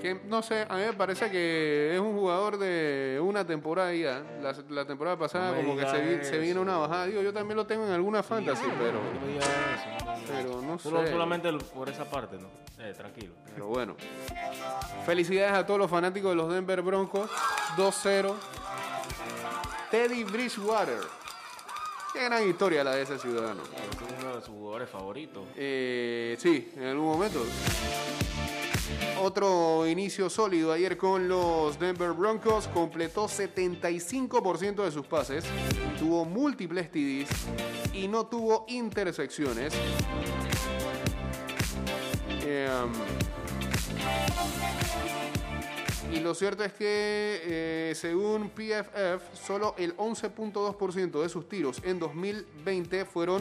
Que 0.01 0.15
no 0.27 0.43
sé, 0.43 0.65
a 0.69 0.77
mí 0.77 0.83
me 0.87 0.93
parece 0.93 1.31
que 1.31 1.95
es 1.95 2.01
un 2.01 2.15
jugador 2.17 2.57
de 2.59 3.21
una 3.23 3.45
temporada 3.47 3.93
ya. 3.95 4.23
La, 4.41 4.55
la 4.71 4.85
temporada 4.85 5.17
pasada 5.17 5.51
No 5.53 5.57
como 5.57 5.77
que 5.77 5.87
se, 5.87 6.25
se 6.25 6.39
vino 6.39 6.61
una 6.61 6.77
bajada. 6.77 7.07
Digo, 7.07 7.21
yo 7.23 7.33
también 7.33 7.57
lo 7.57 7.67
tengo 7.67 7.85
en 7.87 7.93
alguna 7.93 8.23
fantasy, 8.23 8.65
pero, 8.79 9.01
No 9.03 9.21
me 9.21 9.33
digas 9.33 9.49
eso, 9.49 10.05
no 10.07 10.13
me 10.13 10.19
digas 10.19 10.35
pero 10.37 10.51
eso. 10.51 10.62
No 10.73 10.79
Solo- 10.79 11.03
sé. 11.05 11.11
Solamente 11.13 11.53
por 11.75 11.89
esa 11.89 12.05
parte, 12.09 12.37
¿no? 12.39 12.49
Eh, 12.79 12.93
tranquilo. 12.97 13.35
Pero 13.55 13.67
bueno. 13.69 13.97
Felicidades 15.07 15.53
a 15.55 15.67
todos 15.67 15.79
los 15.79 15.91
fanáticos 15.91 16.31
de 16.31 16.37
los 16.37 16.53
Denver 16.53 16.83
Broncos. 16.83 17.31
2-0. 17.77 18.35
Teddy 19.91 20.25
Bridgewater. 20.25 20.99
Qué 22.13 22.25
gran 22.25 22.47
historia 22.49 22.85
la 22.85 22.93
de 22.95 23.03
ese 23.03 23.19
ciudadano. 23.19 23.63
Es 23.63 24.23
uno 24.23 24.35
de 24.37 24.41
sus 24.41 24.49
jugadores 24.51 24.89
favoritos. 24.91 25.45
Eh, 25.57 26.37
sí, 26.39 26.73
en 26.77 26.85
algún 26.89 27.07
momento. 27.07 27.43
Otro 29.23 29.87
inicio 29.87 30.29
sólido 30.29 30.73
ayer 30.73 30.97
con 30.97 31.29
los 31.29 31.79
Denver 31.79 32.13
Broncos. 32.13 32.69
Completó 32.69 33.27
75% 33.27 34.85
de 34.85 34.91
sus 34.91 35.07
pases. 35.07 35.45
Tuvo 35.99 36.25
múltiples 36.25 36.91
TDs 36.91 37.29
y 37.95 38.09
no 38.09 38.27
tuvo 38.27 38.65
intersecciones. 38.69 39.73
Eh, 42.45 42.69
y 46.13 46.21
lo 46.21 46.35
cierto 46.35 46.63
es 46.63 46.75
que, 46.75 47.41
eh, 47.45 47.93
según 47.95 48.51
PFF, 48.51 49.35
solo 49.35 49.75
el 49.79 49.97
11.2% 49.97 51.23
de 51.23 51.29
sus 51.31 51.49
tiros 51.49 51.81
en 51.85 51.99
2020 51.99 53.07
fueron 53.07 53.41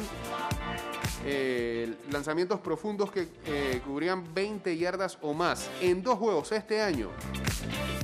eh, 1.23 1.93
lanzamientos 2.11 2.59
profundos 2.59 3.11
que 3.11 3.27
eh, 3.45 3.81
cubrían 3.85 4.33
20 4.33 4.75
yardas 4.77 5.17
o 5.21 5.33
más. 5.33 5.69
En 5.79 6.01
dos 6.01 6.17
juegos 6.17 6.51
este 6.51 6.81
año 6.81 7.09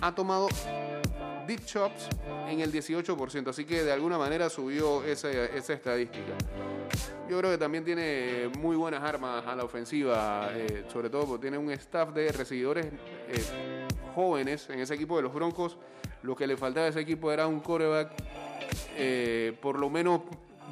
ha 0.01 0.13
tomado 0.13 0.47
deep 1.47 1.61
shots 1.65 2.09
en 2.47 2.59
el 2.59 2.71
18%, 2.71 3.47
así 3.47 3.65
que 3.65 3.83
de 3.83 3.91
alguna 3.91 4.17
manera 4.17 4.49
subió 4.49 5.03
esa, 5.03 5.31
esa 5.31 5.73
estadística. 5.73 6.33
Yo 7.27 7.39
creo 7.39 7.51
que 7.51 7.57
también 7.57 7.83
tiene 7.83 8.49
muy 8.59 8.75
buenas 8.75 9.03
armas 9.03 9.45
a 9.45 9.55
la 9.55 9.63
ofensiva, 9.63 10.51
eh, 10.53 10.85
sobre 10.91 11.09
todo 11.09 11.25
porque 11.25 11.41
tiene 11.43 11.57
un 11.57 11.71
staff 11.71 12.13
de 12.13 12.31
recibidores 12.31 12.87
jóvenes 14.13 14.69
en 14.69 14.79
ese 14.79 14.93
equipo 14.93 15.17
de 15.17 15.23
los 15.23 15.33
Broncos. 15.33 15.77
Lo 16.21 16.35
que 16.35 16.45
le 16.45 16.55
faltaba 16.55 16.85
a 16.85 16.89
ese 16.89 16.99
equipo 16.99 17.31
era 17.31 17.47
un 17.47 17.61
coreback 17.61 18.11
por 19.61 19.79
lo 19.79 19.89
menos 19.89 20.21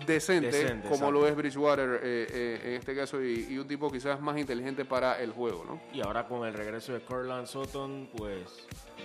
decente, 0.05 0.51
Decente, 0.51 0.89
como 0.89 1.11
lo 1.11 1.27
es 1.27 1.35
Bridgewater 1.35 1.99
eh, 2.03 2.27
eh, 2.31 2.61
en 2.65 2.73
este 2.73 2.95
caso, 2.95 3.21
y, 3.23 3.47
y 3.49 3.57
un 3.57 3.67
tipo 3.67 3.91
quizás 3.91 4.19
más 4.19 4.37
inteligente 4.37 4.85
para 4.85 5.19
el 5.21 5.31
juego, 5.31 5.63
¿no? 5.65 5.81
Y 5.93 6.01
ahora 6.01 6.27
con 6.27 6.45
el 6.47 6.53
regreso 6.53 6.93
de 6.93 7.01
Cortland 7.01 7.47
Sutton, 7.47 8.09
pues 8.15 8.41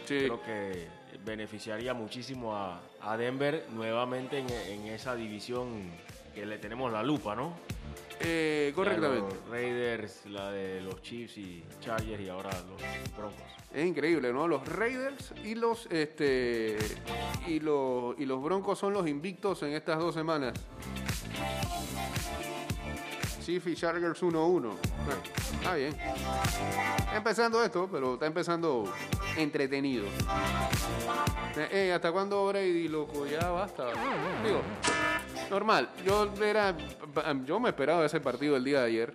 Sí. 0.07 0.19
creo 0.25 0.43
que 0.43 0.89
beneficiaría 1.25 1.95
muchísimo 1.95 2.57
a, 2.57 2.81
a 3.01 3.17
Denver 3.17 3.67
nuevamente 3.71 4.39
en, 4.39 4.51
en 4.51 4.87
esa 4.87 5.15
división 5.15 5.91
que 6.35 6.47
le 6.47 6.59
tenemos 6.59 6.91
la 6.93 7.03
lupa, 7.03 7.35
¿no? 7.37 7.55
Eh, 8.21 8.73
correctamente. 8.75 9.35
Los 9.35 9.49
Raiders, 9.49 10.27
la 10.27 10.51
de 10.51 10.83
los 10.83 11.01
Chiefs 11.03 11.39
y 11.39 11.65
Chargers 11.81 12.21
y 12.21 12.29
ahora 12.29 12.51
los 12.69 13.17
Broncos. 13.17 13.43
Es 13.73 13.87
increíble, 13.87 14.33
¿no? 14.33 14.47
Los 14.49 14.67
Raiders 14.69 15.33
y 15.45 15.55
los 15.55 15.87
este 15.91 16.77
y 17.47 17.61
los 17.61 18.19
y 18.19 18.27
los 18.27 18.43
Broncos 18.43 18.79
son 18.79 18.93
los 18.93 19.09
invictos 19.09 19.63
en 19.63 19.73
estas 19.73 19.99
dos 19.99 20.15
semanas. 20.15 20.55
Chiefs 23.51 23.67
y 23.67 23.75
Chargers 23.75 24.23
1-1. 24.23 24.71
Eh, 24.71 24.75
Está 25.55 25.75
bien. 25.75 25.93
Está 25.93 27.17
empezando 27.17 27.65
esto, 27.65 27.89
pero 27.91 28.15
está 28.15 28.27
empezando 28.27 28.85
entretenido. 29.37 30.05
Eh, 31.57 31.69
eh, 31.73 31.93
¿Hasta 31.93 32.13
cuándo 32.13 32.47
Brady, 32.47 32.87
loco? 32.87 33.27
Ya 33.27 33.51
basta. 33.51 33.87
Digo, 34.45 34.63
normal. 35.51 35.89
Yo 36.07 36.33
era, 36.43 36.75
yo 37.45 37.61
me 37.61 37.69
esperaba 37.71 38.05
ese 38.07 38.21
partido 38.21 38.57
el 38.57 38.65
día 38.65 38.81
de 38.81 38.87
ayer. 38.87 39.15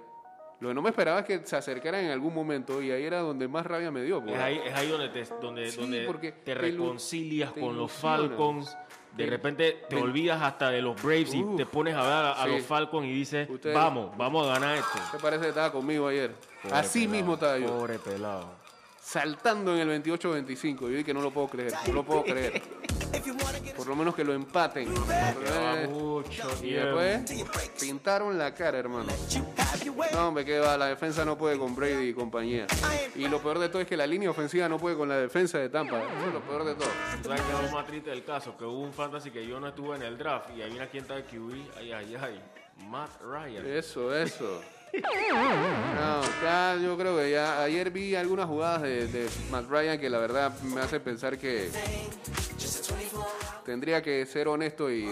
Lo 0.60 0.70
que 0.70 0.74
no 0.76 0.82
me 0.82 0.90
esperaba 0.90 1.20
es 1.20 1.26
que 1.26 1.42
se 1.46 1.56
acercara 1.58 2.00
en 2.02 2.10
algún 2.12 2.34
momento 2.34 2.82
y 2.82 2.90
ahí 2.92 3.04
era 3.04 3.20
donde 3.20 3.48
más 3.48 3.66
rabia 3.66 3.92
me 3.92 4.02
dio. 4.04 4.24
Es 4.26 4.38
ahí, 4.40 4.62
es 4.66 4.74
ahí 4.74 4.88
donde 4.90 5.10
te, 5.10 5.26
donde, 5.42 5.70
Sí, 5.70 5.82
donde 5.82 6.06
porque 6.06 6.32
te 6.32 6.54
te 6.54 6.56
reconcilias 6.56 7.54
te 7.54 7.60
con 7.62 7.76
los. 7.78 7.92
Falcons. 7.92 8.76
De 9.16 9.24
Te- 9.24 9.30
repente 9.30 9.72
te 9.90 9.96
te- 9.96 10.02
olvidas 10.02 10.42
hasta 10.42 10.70
de 10.72 10.82
los 10.82 11.02
Braves 11.02 11.34
y 11.34 11.42
te 11.56 11.66
pones 11.66 11.96
a 11.96 12.02
ver 12.02 12.12
a, 12.12 12.44
sí. 12.44 12.50
los 12.50 12.64
Falcons 12.66 13.06
y 13.08 13.14
dices, 13.14 13.48
vamos, 13.74 14.16
vamos 14.18 14.46
a 14.46 14.54
ganar 14.54 14.76
esto. 14.78 15.00
¿Qué 15.12 15.18
parece 15.20 15.44
que 15.44 15.50
estaba 15.50 15.72
conmigo 15.72 16.08
ayer? 16.10 16.34
Pobre 16.62 16.76
Así 16.78 17.00
pelado, 17.00 17.16
mismo 17.16 17.34
estaba 17.36 17.58
yo. 17.58 17.68
Pobre 17.68 18.00
pelado. 18.00 18.46
Saltando 19.00 19.74
en 19.78 19.90
el 19.90 20.04
28-25. 20.04 20.80
Yo 20.82 20.88
dije 20.90 21.04
que 21.06 21.14
no 21.14 21.22
lo 21.22 21.32
puedo 21.32 21.48
creer. 21.48 21.72
No 21.88 21.94
lo 21.94 22.04
puedo 22.04 22.24
creer. 22.24 22.62
Por 23.76 23.88
lo 23.88 23.96
menos 23.96 24.16
que 24.16 24.24
lo 24.24 24.34
empaten. 24.34 24.88
Eh, 24.88 25.88
mucho 25.92 26.48
y 26.64 26.72
después 26.74 27.32
pintaron 27.80 28.38
la 28.38 28.54
cara, 28.54 28.78
hermano. 28.78 29.12
No, 30.14 30.28
hombre, 30.30 30.46
que 30.46 30.60
va. 30.60 30.78
La 30.78 30.88
defensa 30.88 31.26
no 31.26 31.38
puede 31.38 31.58
con 31.58 31.76
Brady 31.76 32.10
y 32.10 32.14
compañía. 32.14 32.68
Y 33.16 33.28
lo 33.28 33.42
peor 33.42 33.60
de 33.60 33.70
todo 33.70 33.82
es 33.82 33.88
que 33.88 33.98
la 33.98 34.08
línea 34.08 34.30
ofensiva 34.30 34.68
no 34.68 34.78
puede 34.78 34.96
con 34.96 35.10
la 35.10 35.18
defensa 35.18 35.58
de 35.58 35.70
Tampa. 35.70 36.00
Eso 36.00 36.28
es 36.28 36.34
lo 36.34 36.42
peor 36.42 36.66
de 36.66 36.76
todo. 36.76 36.90
¿Sabes 37.24 37.42
qué 37.42 37.54
es 37.54 37.72
lo 37.72 37.78
más 37.78 37.88
triste 37.88 38.10
del 38.10 38.24
caso? 38.24 38.58
Que 38.58 38.66
hubo 38.66 38.80
un 38.82 38.94
fantasy 38.94 39.32
que 39.32 39.46
yo 39.46 39.60
no 39.60 39.68
estuve 39.68 39.96
en 39.96 40.04
el 40.04 40.18
draft 40.18 40.50
y 40.56 40.62
ahí 40.62 40.72
viene 40.72 40.88
quién 40.90 41.04
está 41.04 41.16
de 41.16 41.24
QB. 41.24 41.54
Ay, 41.78 41.92
ay, 41.92 42.16
ay. 42.22 42.42
Matt 42.90 43.10
Ryan. 43.22 43.66
Eso, 43.66 44.14
eso. 44.16 44.62
No, 44.94 46.22
ya 46.42 46.78
yo 46.82 46.98
creo 46.98 47.18
que 47.18 47.32
ya 47.32 47.62
ayer 47.62 47.92
vi 47.92 48.16
algunas 48.16 48.48
jugadas 48.48 48.82
de, 48.82 49.08
de 49.08 49.30
Matt 49.52 49.70
Ryan 49.70 50.00
que 50.00 50.10
la 50.10 50.20
verdad 50.20 50.58
me 50.62 50.82
hace 50.82 51.00
pensar 51.00 51.38
que 51.38 51.70
tendría 53.66 54.02
que 54.02 54.26
ser 54.26 54.48
honesto 54.48 54.92
y, 54.92 55.10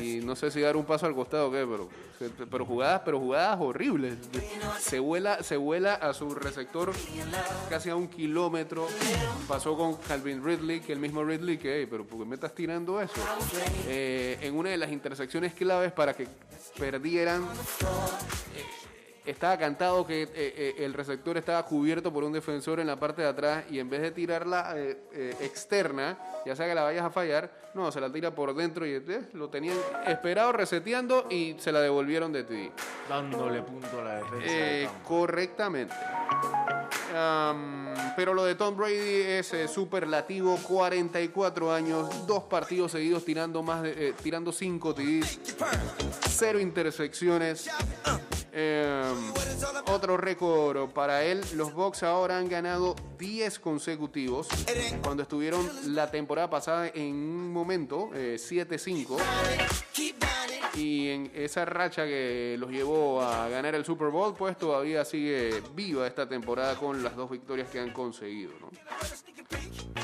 y 0.00 0.20
no 0.22 0.36
sé 0.36 0.50
si 0.50 0.60
dar 0.60 0.76
un 0.76 0.84
paso 0.84 1.06
al 1.06 1.14
costado 1.14 1.48
o 1.48 1.52
qué, 1.52 1.66
pero, 1.66 1.88
pero 2.50 2.66
jugadas, 2.66 3.02
pero 3.04 3.18
jugadas 3.18 3.58
horribles. 3.60 4.14
Se 4.80 4.98
vuela, 4.98 5.42
se 5.42 5.56
vuela 5.56 5.94
a 5.94 6.12
su 6.12 6.34
receptor 6.34 6.92
casi 7.70 7.90
a 7.90 7.96
un 7.96 8.08
kilómetro. 8.08 8.86
Pasó 9.48 9.76
con 9.76 9.96
Calvin 9.96 10.44
Ridley, 10.44 10.80
que 10.80 10.92
el 10.92 10.98
mismo 10.98 11.24
Ridley 11.24 11.58
que, 11.58 11.80
"Ey, 11.80 11.86
pero 11.86 12.04
¿por 12.04 12.18
qué 12.20 12.24
me 12.24 12.34
estás 12.34 12.54
tirando 12.54 13.00
eso? 13.00 13.14
Eh, 13.86 14.38
en 14.42 14.54
una 14.56 14.70
de 14.70 14.76
las 14.76 14.90
intersecciones 14.90 15.54
claves 15.54 15.92
para 15.92 16.14
que 16.14 16.26
perdieran 16.78 17.44
estaba 19.24 19.56
cantado 19.56 20.06
que 20.06 20.22
eh, 20.22 20.28
eh, 20.34 20.74
el 20.78 20.92
receptor 20.92 21.36
estaba 21.36 21.64
cubierto 21.64 22.12
por 22.12 22.24
un 22.24 22.32
defensor 22.32 22.80
en 22.80 22.86
la 22.86 22.96
parte 22.96 23.22
de 23.22 23.28
atrás 23.28 23.64
y 23.70 23.78
en 23.78 23.88
vez 23.88 24.02
de 24.02 24.10
tirarla 24.10 24.74
eh, 24.76 24.98
eh, 25.12 25.36
externa, 25.40 26.18
ya 26.44 26.54
sea 26.54 26.66
que 26.66 26.74
la 26.74 26.82
vayas 26.82 27.04
a 27.04 27.10
fallar, 27.10 27.50
no, 27.74 27.90
se 27.90 28.00
la 28.00 28.12
tira 28.12 28.34
por 28.34 28.54
dentro 28.54 28.86
y 28.86 29.02
lo 29.32 29.48
tenían 29.48 29.76
esperado 30.06 30.52
reseteando 30.52 31.26
y 31.30 31.56
se 31.58 31.72
la 31.72 31.80
devolvieron 31.80 32.32
de 32.32 32.44
ti. 32.44 32.70
Dándole 33.08 33.62
punto 33.62 34.00
a 34.00 34.04
la 34.04 34.14
defensa. 34.16 34.92
Correctamente. 35.02 35.94
Am, 37.16 37.94
pero 38.16 38.34
lo 38.34 38.44
de 38.44 38.54
Tom 38.54 38.76
Brady 38.76 39.22
es 39.22 39.52
superlativo, 39.72 40.58
44 40.62 41.72
años, 41.72 42.26
dos 42.26 42.44
partidos 42.44 42.92
seguidos 42.92 43.24
tirando 43.24 43.62
más 43.62 43.82
de, 43.82 44.14
tirando 44.22 44.52
5 44.52 44.94
TDs, 44.94 45.40
cero 46.28 46.60
intersecciones. 46.60 47.70
Em, 48.56 49.32
otro 49.86 50.16
récord 50.16 50.88
para 50.90 51.24
él, 51.24 51.40
los 51.54 51.74
Bucks 51.74 52.04
ahora 52.04 52.38
han 52.38 52.48
ganado 52.48 52.94
10 53.18 53.58
consecutivos 53.58 54.46
cuando 55.02 55.24
estuvieron 55.24 55.68
la 55.94 56.08
temporada 56.08 56.48
pasada 56.48 56.86
en 56.94 57.16
un 57.16 57.52
momento 57.52 58.10
eh, 58.14 58.36
7-5 58.38 59.16
y 60.76 61.08
en 61.08 61.32
esa 61.34 61.64
racha 61.64 62.04
que 62.04 62.54
los 62.56 62.70
llevó 62.70 63.22
a 63.22 63.48
ganar 63.48 63.74
el 63.74 63.84
Super 63.84 64.08
Bowl, 64.08 64.36
pues 64.36 64.56
todavía 64.56 65.04
sigue 65.04 65.60
viva 65.74 66.06
esta 66.06 66.28
temporada 66.28 66.76
con 66.76 67.02
las 67.02 67.16
dos 67.16 67.28
victorias 67.30 67.68
que 67.68 67.80
han 67.80 67.92
conseguido, 67.92 68.52
¿no? 68.60 68.70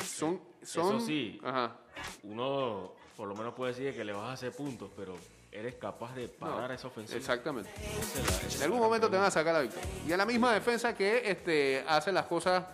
Son, 0.05 0.41
son, 0.63 0.97
Eso 0.97 1.07
sí. 1.07 1.39
Ajá. 1.45 1.77
Uno 2.25 2.95
por 3.17 3.29
lo 3.29 3.37
menos 3.37 3.55
puede 3.55 3.75
decir 3.75 3.95
que 3.95 4.05
le 4.05 4.13
vas 4.13 4.31
a 4.31 4.33
hacer 4.33 4.51
puntos, 4.51 4.91
pero 4.97 5.15
eres 5.53 5.75
capaz 5.77 6.15
de 6.15 6.29
parar 6.29 6.71
esa 6.73 6.89
ofensiva. 6.89 7.19
Exactamente. 7.19 7.71
Esa 7.81 8.21
es 8.21 8.27
la- 8.31 8.37
esa 8.37 8.47
es 8.47 8.57
En 8.57 8.63
algún 8.65 8.81
momento 8.81 9.11
te 9.11 9.17
van 9.17 9.27
a 9.27 9.31
sacar 9.31 9.53
la 9.55 9.61
victoria. 9.61 9.89
Y 10.07 10.13
a 10.13 10.17
la 10.17 10.25
misma 10.27 10.53
defensa 10.55 10.95
que 10.95 11.29
este, 11.31 11.85
hace 11.89 12.13
las 12.13 12.27
cosas 12.27 12.65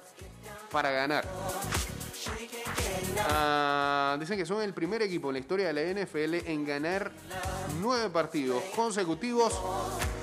para 0.70 0.90
ganar. 0.90 1.24
Ah, 3.28 4.16
dicen 4.20 4.36
que 4.38 4.44
son 4.44 4.62
el 4.62 4.74
primer 4.74 5.00
equipo 5.02 5.28
en 5.28 5.34
la 5.34 5.38
historia 5.38 5.66
de 5.68 5.72
la 5.72 5.82
NFL 5.82 6.34
en 6.50 6.64
ganar 6.66 7.12
nueve 7.80 8.10
partidos 8.10 8.62
consecutivos, 8.74 9.58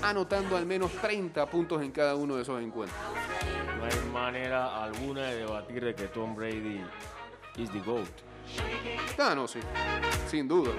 anotando 0.02 0.56
al 0.58 0.66
menos 0.66 0.92
30 1.02 1.46
puntos 1.50 1.82
en 1.82 1.92
cada 1.92 2.16
uno 2.16 2.36
de 2.36 2.44
esos 2.44 2.62
encuentros. 2.62 3.00
No 3.78 3.86
hay 3.86 4.10
manera 4.12 4.84
alguna 4.84 5.24
de 5.28 5.38
debatir 5.38 5.84
de 5.84 5.96
que 5.96 6.08
Tom 6.08 6.36
Brady 6.36 6.82
is 7.58 7.72
the 7.72 7.80
GOAT. 7.80 8.08
Ah, 9.18 9.34
no, 9.36 9.48
sí. 9.48 9.60
Sin 10.30 10.48
duda. 10.48 10.72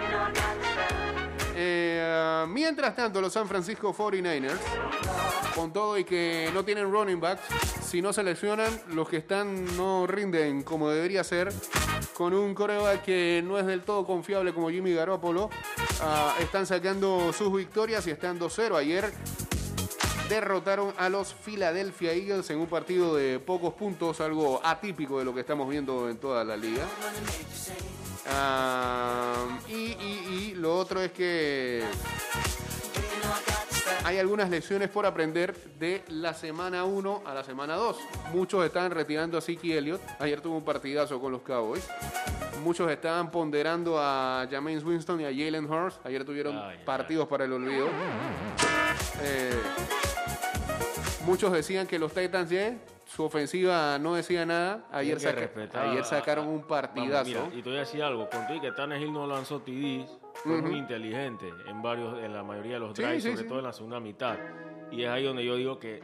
Eh, 1.57 2.45
mientras 2.49 2.97
tanto, 2.97 3.21
los 3.21 3.33
San 3.33 3.49
Francisco 3.49 3.95
49ers, 3.95 4.59
con 5.55 5.73
todo 5.73 5.97
y 5.97 6.05
que 6.05 6.51
no 6.53 6.65
tienen 6.65 6.91
running 6.91 7.21
backs, 7.21 7.43
si 7.85 8.03
no 8.03 8.13
seleccionan, 8.13 8.81
los 8.89 9.09
que 9.09 9.19
están 9.19 9.77
no 9.77 10.07
rinden 10.07 10.63
como 10.63 10.91
debería 10.91 11.23
ser. 11.23 11.53
Con 12.13 12.33
un 12.33 12.55
coreback 12.55 13.03
que 13.03 13.43
no 13.45 13.59
es 13.59 13.67
del 13.67 13.83
todo 13.83 14.07
confiable 14.07 14.53
como 14.53 14.71
Jimmy 14.71 14.93
Garoppolo, 14.93 15.51
ah, 16.01 16.35
están 16.41 16.67
sacando 16.67 17.33
sus 17.33 17.53
victorias 17.53 18.07
y 18.07 18.11
están 18.11 18.39
2-0. 18.39 18.77
Ayer 18.77 19.13
derrotaron 20.29 20.93
a 20.97 21.09
los 21.09 21.35
Philadelphia 21.35 22.13
Eagles 22.13 22.51
en 22.51 22.59
un 22.59 22.67
partido 22.67 23.15
de 23.15 23.39
pocos 23.39 23.75
puntos, 23.75 24.21
algo 24.21 24.61
atípico 24.65 25.19
de 25.19 25.25
lo 25.25 25.35
que 25.35 25.41
estamos 25.41 25.69
viendo 25.69 26.09
en 26.09 26.19
toda 26.19 26.45
la 26.45 26.57
liga. 26.57 26.85
Y, 29.69 29.73
y- 29.75 30.51
y 30.53 30.55
lo 30.55 30.77
otro 30.79 31.01
es 31.01 31.13
que 31.13 31.83
hay 34.05 34.19
algunas 34.19 34.51
lecciones 34.51 34.89
por 34.91 35.07
aprender 35.07 35.55
de 35.79 36.03
la 36.09 36.35
semana 36.35 36.85
1 36.85 37.23
a 37.27 37.35
la 37.35 37.43
semana 37.45 37.75
2. 37.77 37.97
Muchos 38.33 38.65
estaban 38.65 38.91
retirando 38.91 39.39
a 39.39 39.41
Siki 39.41 39.73
Elliott. 39.73 40.01
Ayer 40.19 40.41
tuvo 40.41 40.57
un 40.59 40.65
partidazo 40.65 41.21
con 41.21 41.33
los 41.33 41.43
Cowboys. 41.43 41.87
Muchos 42.63 42.91
estaban 42.91 43.31
ponderando 43.31 43.99
a 43.99 44.47
Jameis 44.51 44.85
Winston 44.85 45.21
y 45.21 45.25
a 45.25 45.29
Jalen 45.29 45.71
Hurts. 45.71 46.01
Ayer 46.05 46.25
tuvieron 46.25 46.55
partidos 46.85 47.27
para 47.29 47.45
el 47.45 47.53
olvido. 47.53 47.89
Eh, 49.23 49.51
muchos 51.25 51.53
decían 51.53 51.87
que 51.87 51.99
los 51.99 52.13
Titans 52.13 52.51
ya, 52.51 52.75
su 53.15 53.25
ofensiva 53.25 53.99
no 53.99 54.15
decía 54.15 54.45
nada. 54.45 54.85
Ayer, 54.91 55.19
saca- 55.21 56.05
sacaron 56.05 56.47
a- 56.47 56.49
un 56.49 56.63
partidazo. 56.63 57.31
Vamos, 57.35 57.49
mira, 57.51 57.59
y 57.59 57.63
te 57.63 57.69
voy 57.69 57.77
a 57.77 57.81
decir 57.81 58.03
algo. 58.03 58.29
Con 58.29 58.47
todo 58.47 58.57
y 58.57 58.61
que 58.61 58.73
Tannehill 58.73 59.13
no 59.13 59.27
lanzó 59.27 59.61
TDs, 59.61 60.11
fue 60.43 60.61
muy 60.61 60.77
inteligente 60.77 61.49
en 61.67 61.81
varios, 61.83 62.19
en 62.23 62.33
la 62.33 62.43
mayoría 62.43 62.75
de 62.75 62.81
los 62.81 62.95
drives, 62.95 63.23
sí, 63.23 63.31
sobre 63.31 63.43
sí. 63.43 63.49
todo 63.49 63.59
en 63.61 63.65
la 63.65 63.73
segunda 63.73 64.01
mitad. 64.01 64.37
Y 64.91 65.03
es 65.05 65.09
ahí 65.11 65.25
donde 65.25 65.45
yo 65.45 65.57
digo 65.57 65.79
que 65.79 66.03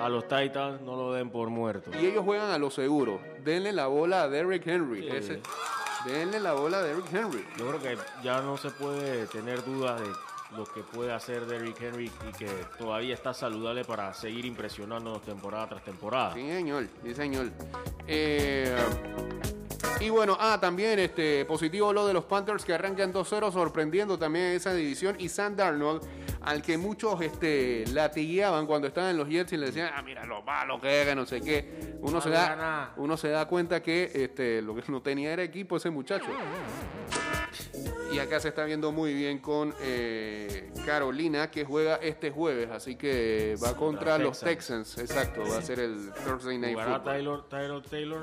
a 0.00 0.08
los 0.08 0.26
Titans 0.26 0.80
no 0.82 0.96
lo 0.96 1.12
den 1.12 1.30
por 1.30 1.48
muerto. 1.50 1.90
Y 2.00 2.06
ellos 2.06 2.24
juegan 2.24 2.50
a 2.50 2.58
lo 2.58 2.70
seguro. 2.70 3.20
Denle 3.44 3.72
la 3.72 3.86
bola 3.86 4.22
a 4.22 4.28
Derrick 4.28 4.66
Henry. 4.66 5.08
Ese- 5.08 5.40
denle 6.04 6.40
la 6.40 6.52
bola 6.54 6.78
a 6.78 6.82
Derrick 6.82 7.12
Henry. 7.12 7.44
Yo 7.56 7.68
creo 7.68 7.80
que 7.80 7.98
ya 8.22 8.40
no 8.42 8.56
se 8.56 8.70
puede 8.70 9.26
tener 9.26 9.64
dudas 9.64 10.00
de 10.00 10.08
lo 10.56 10.64
que 10.64 10.82
puede 10.82 11.12
hacer 11.12 11.46
Derrick 11.46 11.80
Henry 11.80 12.10
y 12.28 12.32
que 12.32 12.48
todavía 12.78 13.14
está 13.14 13.34
saludable 13.34 13.84
para 13.84 14.12
seguir 14.14 14.44
impresionándonos 14.44 15.22
temporada 15.22 15.68
tras 15.68 15.84
temporada. 15.84 16.34
Sí, 16.34 16.48
señor. 16.48 16.86
Sí, 17.04 17.14
señor. 17.14 17.50
Eh, 18.06 18.74
y 20.00 20.10
bueno, 20.10 20.36
ah, 20.38 20.58
también 20.60 20.98
este 20.98 21.44
positivo 21.44 21.92
lo 21.92 22.06
de 22.06 22.12
los 22.12 22.24
Panthers 22.24 22.64
que 22.64 22.72
arrancan 22.72 23.12
2-0, 23.12 23.52
sorprendiendo 23.52 24.18
también 24.18 24.46
esa 24.46 24.72
división. 24.72 25.16
Y 25.18 25.28
Sam 25.28 25.56
Darnold, 25.56 26.02
al 26.42 26.62
que 26.62 26.78
muchos 26.78 27.20
este, 27.20 27.84
latigueaban 27.92 28.66
cuando 28.66 28.86
estaban 28.86 29.10
en 29.10 29.16
los 29.16 29.28
Jets 29.28 29.52
y 29.52 29.56
le 29.56 29.66
decían, 29.66 29.90
ah, 29.94 30.02
mira 30.02 30.24
lo 30.24 30.42
malo 30.42 30.80
que 30.80 31.02
era, 31.02 31.14
no 31.14 31.26
sé 31.26 31.40
qué. 31.40 31.96
Uno, 32.00 32.20
se 32.20 32.30
da, 32.30 32.94
uno 32.96 33.16
se 33.16 33.28
da 33.28 33.46
cuenta 33.46 33.82
que 33.82 34.10
este, 34.14 34.62
lo 34.62 34.74
que 34.74 34.82
no 34.88 35.02
tenía 35.02 35.32
era 35.32 35.42
equipo 35.42 35.76
ese 35.76 35.90
muchacho. 35.90 36.28
Y 38.10 38.18
acá 38.20 38.40
se 38.40 38.48
está 38.48 38.64
viendo 38.64 38.90
muy 38.90 39.12
bien 39.12 39.38
con 39.38 39.74
eh, 39.82 40.70
Carolina, 40.86 41.50
que 41.50 41.64
juega 41.64 41.96
este 41.96 42.30
jueves. 42.30 42.70
Así 42.70 42.96
que 42.96 43.54
va 43.62 43.76
contra 43.76 44.16
los 44.18 44.40
Texans. 44.40 44.94
Texans. 44.94 45.10
Exacto, 45.10 45.42
va 45.50 45.58
a 45.58 45.62
ser 45.62 45.80
el 45.80 46.10
Thursday 46.24 46.56
Night 46.58 46.72
¿Jugará 46.72 46.96
Football. 46.96 47.12
Taylor, 47.14 47.48
Taylor 47.48 47.82
Taylor? 47.82 48.22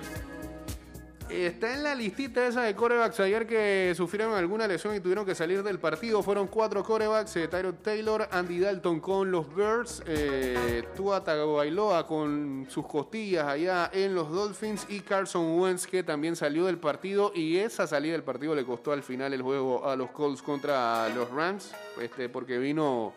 Está 1.30 1.74
en 1.74 1.82
la 1.82 1.96
listita 1.96 2.46
esa 2.46 2.62
de 2.62 2.76
corebacks 2.76 3.20
ayer 3.20 3.48
que 3.48 3.94
sufrieron 3.98 4.36
alguna 4.36 4.68
lesión 4.68 4.96
y 4.96 5.00
tuvieron 5.00 5.26
que 5.26 5.34
salir 5.34 5.64
del 5.64 5.80
partido. 5.80 6.22
Fueron 6.22 6.48
cuatro 6.48 6.84
corebacks, 6.84 7.36
eh, 7.38 7.50
Taylor, 7.82 8.28
Andy 8.32 8.60
Dalton 8.60 9.00
con 9.00 9.32
los 9.32 9.54
Birds, 9.54 10.04
eh, 10.06 10.84
Tua 10.96 11.24
Tagovailoa 11.24 12.06
con 12.06 12.68
sus 12.70 12.86
costillas 12.86 13.48
allá 13.48 13.90
en 13.92 14.14
los 14.14 14.30
Dolphins 14.30 14.86
y 14.88 15.00
Carson 15.00 15.60
Wentz 15.60 15.88
que 15.88 16.04
también 16.04 16.36
salió 16.36 16.66
del 16.66 16.78
partido 16.78 17.32
y 17.34 17.58
esa 17.58 17.88
salida 17.88 18.14
del 18.14 18.24
partido 18.24 18.54
le 18.54 18.64
costó 18.64 18.92
al 18.92 19.02
final 19.02 19.34
el 19.34 19.42
juego 19.42 19.90
a 19.90 19.96
los 19.96 20.12
Colts 20.12 20.44
contra 20.44 21.10
los 21.10 21.32
Rams, 21.32 21.74
este, 22.00 22.30
porque 22.30 22.60
vino 22.60 23.14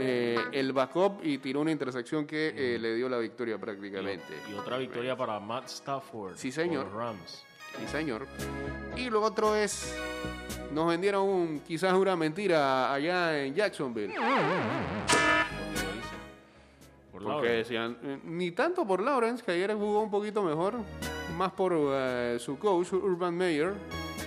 eh, 0.00 0.38
el 0.52 0.72
backup 0.72 1.20
y 1.22 1.38
tiró 1.38 1.60
una 1.60 1.70
intersección 1.70 2.26
que 2.26 2.54
eh, 2.56 2.78
le 2.78 2.94
dio 2.94 3.08
la 3.08 3.18
victoria 3.18 3.58
prácticamente. 3.58 4.34
Y 4.50 4.54
otra 4.54 4.78
victoria 4.78 5.16
para 5.16 5.38
Matt 5.40 5.66
Stafford. 5.66 6.36
Sí, 6.36 6.52
señor. 6.52 6.86
por 6.86 6.96
Rams. 6.96 7.44
Sí, 7.78 7.86
señor. 7.88 8.26
Y 8.96 9.10
lo 9.10 9.22
otro 9.22 9.54
es, 9.54 9.96
nos 10.72 10.88
vendieron 10.88 11.28
un, 11.28 11.60
quizás 11.60 11.92
una 11.94 12.16
mentira 12.16 12.92
allá 12.92 13.42
en 13.44 13.54
Jacksonville. 13.54 14.14
Porque 17.22 17.48
decían, 17.48 17.96
eh, 18.02 18.18
ni 18.24 18.52
tanto 18.52 18.86
por 18.86 19.02
Lawrence, 19.02 19.44
que 19.44 19.52
ayer 19.52 19.74
jugó 19.74 20.00
un 20.02 20.10
poquito 20.10 20.42
mejor, 20.42 20.74
más 21.36 21.52
por 21.52 21.72
eh, 21.74 22.36
su 22.38 22.58
coach, 22.58 22.92
Urban 22.92 23.36
Meyer, 23.36 23.74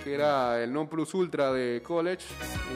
que 0.02 0.14
era 0.14 0.62
el 0.62 0.72
non 0.72 0.88
plus 0.88 1.14
ultra 1.14 1.52
de 1.52 1.80
college. 1.82 2.24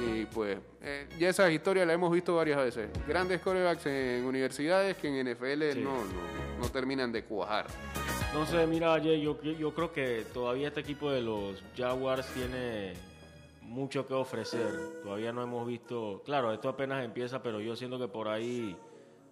Y 0.05 0.25
pues, 0.27 0.59
eh, 0.83 1.09
ya 1.19 1.29
esas 1.31 1.51
historias 1.51 1.87
las 1.87 1.95
hemos 1.95 2.12
visto 2.12 2.37
varias 2.37 2.59
veces. 2.59 2.89
Grandes 3.07 3.41
corebacks 3.41 3.87
en 3.87 4.25
universidades 4.25 4.97
que 4.97 5.09
en 5.09 5.27
NFL 5.27 5.73
Sí. 5.73 5.81
no, 5.81 5.97
no, 5.97 6.59
no 6.61 6.69
terminan 6.71 7.11
de 7.12 7.25
cuajar. 7.25 7.67
No 8.35 8.45
sé, 8.47 8.67
mira, 8.67 8.99
yo, 8.99 9.15
yo 9.43 9.75
creo 9.75 9.93
que 9.93 10.25
todavía 10.35 10.69
este 10.69 10.81
equipo 10.81 11.11
de 11.11 11.23
los 11.23 11.62
Jaguars 11.77 12.27
tiene 12.35 12.93
mucho 13.62 14.07
que 14.07 14.15
ofrecer. 14.15 14.69
Todavía 15.03 15.33
no 15.33 15.43
hemos 15.43 15.67
visto. 15.67 16.23
Claro, 16.25 16.53
esto 16.53 16.69
apenas 16.69 17.05
empieza, 17.05 17.43
pero 17.43 17.61
yo 17.61 17.75
siento 17.77 17.99
que 17.99 18.09
por 18.09 18.29
ahí 18.29 18.77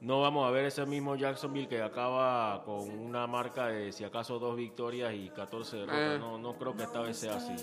no 0.04 0.20
vamos 0.20 0.46
a 0.46 0.50
ver 0.50 0.66
ese 0.66 0.84
mismo 0.84 1.16
Jacksonville 1.16 1.66
que 1.66 1.80
acaba 1.80 2.62
con 2.64 2.90
una 2.90 3.26
marca 3.26 3.68
de 3.68 3.90
si 3.90 4.04
acaso 4.04 4.38
dos 4.38 4.54
victorias 4.54 5.14
y 5.14 5.30
14 5.30 5.78
derrotas. 5.78 5.98
Eh. 5.98 6.18
No, 6.18 6.36
no 6.36 6.58
creo 6.58 6.76
que 6.76 6.82
esta 6.82 7.00
vez 7.00 7.16
sea 7.16 7.36
así. 7.36 7.54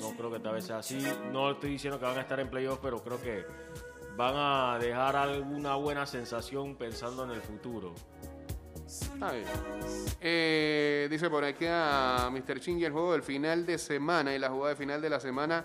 No 0.00 0.10
creo 0.16 0.30
que 0.30 0.38
esta 0.38 0.50
vez 0.50 0.64
sea 0.64 0.78
así. 0.78 1.00
No 1.30 1.52
estoy 1.52 1.70
diciendo 1.70 2.00
que 2.00 2.06
van 2.06 2.18
a 2.18 2.22
estar 2.22 2.40
en 2.40 2.50
playoffs, 2.50 2.80
pero 2.82 3.00
creo 3.04 3.22
que 3.22 3.44
van 4.16 4.34
a 4.36 4.78
dejar 4.80 5.14
alguna 5.14 5.76
buena 5.76 6.06
sensación 6.06 6.74
pensando 6.74 7.22
en 7.22 7.30
el 7.30 7.40
futuro. 7.40 7.94
Está 9.00 9.32
bien. 9.32 9.46
Eh, 10.20 11.08
dice 11.10 11.30
por 11.30 11.44
aquí 11.44 11.64
a 11.66 12.28
Mr. 12.30 12.60
Chingy 12.60 12.84
el 12.84 12.92
juego 12.92 13.12
del 13.12 13.22
final 13.22 13.64
de 13.64 13.78
semana 13.78 14.34
y 14.34 14.38
la 14.38 14.50
jugada 14.50 14.70
de 14.70 14.76
final 14.76 15.00
de 15.00 15.08
la 15.08 15.18
semana 15.18 15.64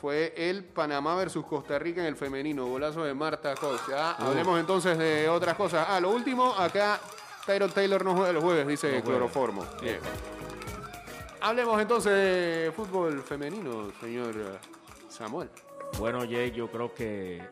fue 0.00 0.34
el 0.36 0.64
Panamá 0.64 1.14
versus 1.14 1.46
Costa 1.46 1.78
Rica 1.78 2.02
en 2.02 2.06
el 2.08 2.16
femenino. 2.16 2.66
Golazo 2.66 3.04
de 3.04 3.14
Marta 3.14 3.54
Cox. 3.54 3.88
Ya, 3.88 4.12
hablemos 4.12 4.60
entonces 4.60 4.98
de 4.98 5.28
otras 5.28 5.54
cosas. 5.56 5.86
Ah, 5.88 5.98
lo 5.98 6.10
último, 6.10 6.54
acá 6.58 7.00
Tyron 7.46 7.70
Taylor 7.70 8.04
no 8.04 8.14
juega 8.14 8.32
los 8.32 8.44
jueves, 8.44 8.66
dice 8.66 8.88
juega. 8.90 9.04
Cloroformo. 9.04 9.64
Bien. 9.80 9.98
Hablemos 11.40 11.80
entonces 11.80 12.12
de 12.12 12.72
fútbol 12.76 13.22
femenino, 13.22 13.90
señor 14.00 14.34
Samuel. 15.08 15.48
Bueno, 15.98 16.24
Jake, 16.24 16.52
yo 16.52 16.70
creo 16.70 16.92
que 16.92 17.42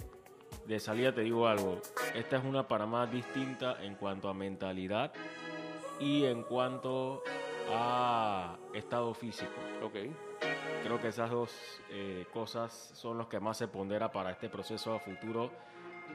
de 0.67 0.81
salida 0.81 1.15
te 1.15 1.23
digo 1.23 1.47
algo. 1.47 1.81
Esta 2.15 2.37
es 2.37 2.45
una 2.45 2.67
Panamá 2.67 3.07
distinta 3.07 3.83
en 3.83 3.95
cuanto 3.95 4.29
a 4.29 4.35
mentalidad 4.35 5.13
y 6.01 6.25
en 6.25 6.43
cuanto 6.43 7.23
a 7.73 8.57
estado 8.75 9.15
físico. 9.15 9.55
Ok. 9.83 9.95
Creo 10.83 11.01
que 11.01 11.09
esas 11.09 11.31
dos 11.31 11.81
eh, 11.91 12.27
cosas 12.33 12.91
son 12.95 13.19
los 13.19 13.27
que 13.27 13.41
más 13.41 13.57
se 13.57 13.69
pondera 13.69 14.13
para 14.13 14.31
este 14.31 14.49
proceso 14.49 14.95
a 14.95 15.01
futuro. 15.01 15.51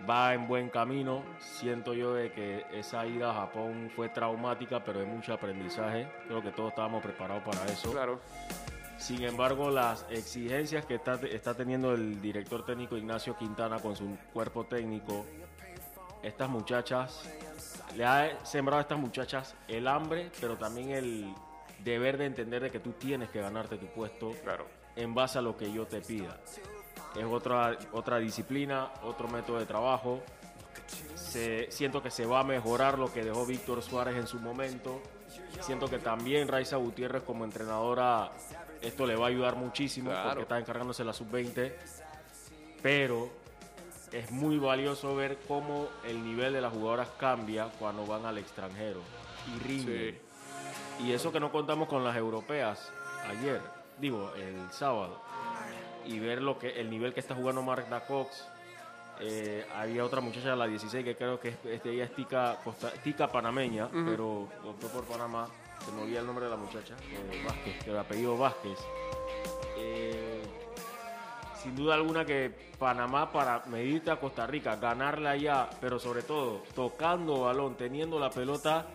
Va 0.09 0.33
en 0.33 0.47
buen 0.47 0.69
camino. 0.69 1.23
Siento 1.39 1.93
yo 1.93 2.13
de 2.13 2.31
que 2.31 2.65
esa 2.71 3.05
ida 3.05 3.31
a 3.31 3.33
Japón 3.33 3.91
fue 3.95 4.09
traumática, 4.09 4.83
pero 4.83 4.99
de 4.99 5.05
mucho 5.05 5.33
aprendizaje. 5.33 6.07
Creo 6.27 6.41
que 6.41 6.51
todos 6.51 6.69
estábamos 6.69 7.03
preparados 7.03 7.43
para 7.43 7.65
eso. 7.65 7.91
Claro. 7.91 8.19
Sin 9.01 9.23
embargo, 9.23 9.69
las 9.71 10.05
exigencias 10.09 10.85
que 10.85 10.95
está, 10.95 11.15
está 11.15 11.53
teniendo 11.55 11.91
el 11.93 12.21
director 12.21 12.63
técnico 12.65 12.95
Ignacio 12.95 13.35
Quintana 13.35 13.79
con 13.79 13.95
su 13.95 14.15
cuerpo 14.31 14.63
técnico, 14.65 15.25
estas 16.21 16.47
muchachas, 16.49 17.23
le 17.95 18.05
ha 18.05 18.45
sembrado 18.45 18.77
a 18.77 18.81
estas 18.83 18.99
muchachas 18.99 19.55
el 19.67 19.87
hambre, 19.87 20.31
pero 20.39 20.55
también 20.55 20.91
el 20.91 21.33
deber 21.83 22.17
de 22.19 22.25
entender 22.27 22.61
de 22.61 22.69
que 22.69 22.79
tú 22.79 22.91
tienes 22.93 23.29
que 23.31 23.41
ganarte 23.41 23.77
tu 23.77 23.87
puesto 23.87 24.31
Claro. 24.43 24.67
en 24.95 25.15
base 25.15 25.39
a 25.39 25.41
lo 25.41 25.57
que 25.57 25.71
yo 25.73 25.87
te 25.87 25.99
pida. 26.01 26.37
Es 27.15 27.25
otra, 27.25 27.75
otra 27.93 28.19
disciplina, 28.19 28.91
otro 29.03 29.27
método 29.27 29.57
de 29.59 29.65
trabajo. 29.65 30.21
Se- 31.15 31.71
siento 31.71 32.03
que 32.03 32.11
se 32.11 32.25
va 32.27 32.41
a 32.41 32.43
mejorar 32.43 32.99
lo 32.99 33.11
que 33.11 33.23
dejó 33.23 33.45
Víctor 33.47 33.81
Suárez 33.81 34.15
en 34.15 34.27
su 34.27 34.39
momento. 34.39 35.01
Siento 35.61 35.89
que 35.89 35.97
también 35.97 36.47
Raiza 36.47 36.77
Gutiérrez 36.77 37.23
como 37.23 37.45
entrenadora, 37.45 38.31
esto 38.81 39.05
le 39.05 39.15
va 39.15 39.25
a 39.25 39.29
ayudar 39.29 39.55
muchísimo 39.55 40.09
Claro. 40.09 40.29
porque 40.29 40.41
está 40.43 40.59
encargándose 40.59 41.03
la 41.03 41.13
sub-20. 41.13 41.73
Pero 42.81 43.29
es 44.11 44.31
muy 44.31 44.57
valioso 44.57 45.15
ver 45.15 45.37
cómo 45.47 45.87
el 46.05 46.23
nivel 46.23 46.53
de 46.53 46.61
las 46.61 46.73
jugadoras 46.73 47.09
cambia 47.19 47.65
cuando 47.79 48.05
van 48.05 48.25
al 48.25 48.37
extranjero 48.37 48.99
y 49.55 49.59
rinden. 49.67 50.19
Y 50.99 51.11
eso 51.13 51.31
que 51.31 51.39
no 51.39 51.51
contamos 51.51 51.87
con 51.87 52.03
las 52.03 52.15
europeas 52.15 52.91
ayer, 53.29 53.61
digo, 53.99 54.31
el 54.35 54.71
sábado. 54.71 55.19
Y 56.05 56.19
ver 56.19 56.41
lo 56.41 56.57
que 56.57 56.79
el 56.79 56.89
nivel 56.89 57.13
que 57.13 57.19
está 57.19 57.35
jugando 57.35 57.61
Marta 57.61 58.03
Cox. 58.05 58.47
Eh, 59.23 59.63
había 59.75 60.03
otra 60.03 60.19
muchacha, 60.19 60.55
la 60.55 60.65
16, 60.65 61.03
que 61.05 61.15
creo 61.15 61.39
que 61.39 61.49
es, 61.49 61.55
este, 61.65 61.91
ella 61.91 62.05
es 62.05 62.15
tica, 62.15 62.57
costa- 62.63 62.91
tica 63.03 63.27
panameña, 63.31 63.87
pero 63.91 64.47
optó 64.65 64.87
por 64.87 65.03
Panamá. 65.05 65.47
Se 65.85 65.91
me 65.91 66.03
olvida 66.03 66.19
el 66.19 66.25
nombre 66.25 66.45
de 66.45 66.51
la 66.51 66.57
muchacha, 66.57 66.95
eh, 67.11 67.43
Vázquez, 67.45 67.83
que 67.83 67.89
el 67.91 67.97
apellido 67.97 68.37
Vázquez. 68.37 68.77
Eh, 69.77 70.41
sin 71.61 71.75
duda 71.75 71.95
alguna 71.95 72.25
que 72.25 72.51
Panamá 72.77 73.31
para 73.31 73.63
medirte 73.67 74.11
a 74.11 74.19
Costa 74.19 74.47
Rica, 74.47 74.75
ganarle 74.75 75.29
allá, 75.29 75.69
pero 75.79 75.99
sobre 75.99 76.23
todo 76.23 76.63
tocando 76.75 77.41
balón, 77.41 77.75
teniendo 77.75 78.19
la 78.19 78.29
pelota, 78.29 78.87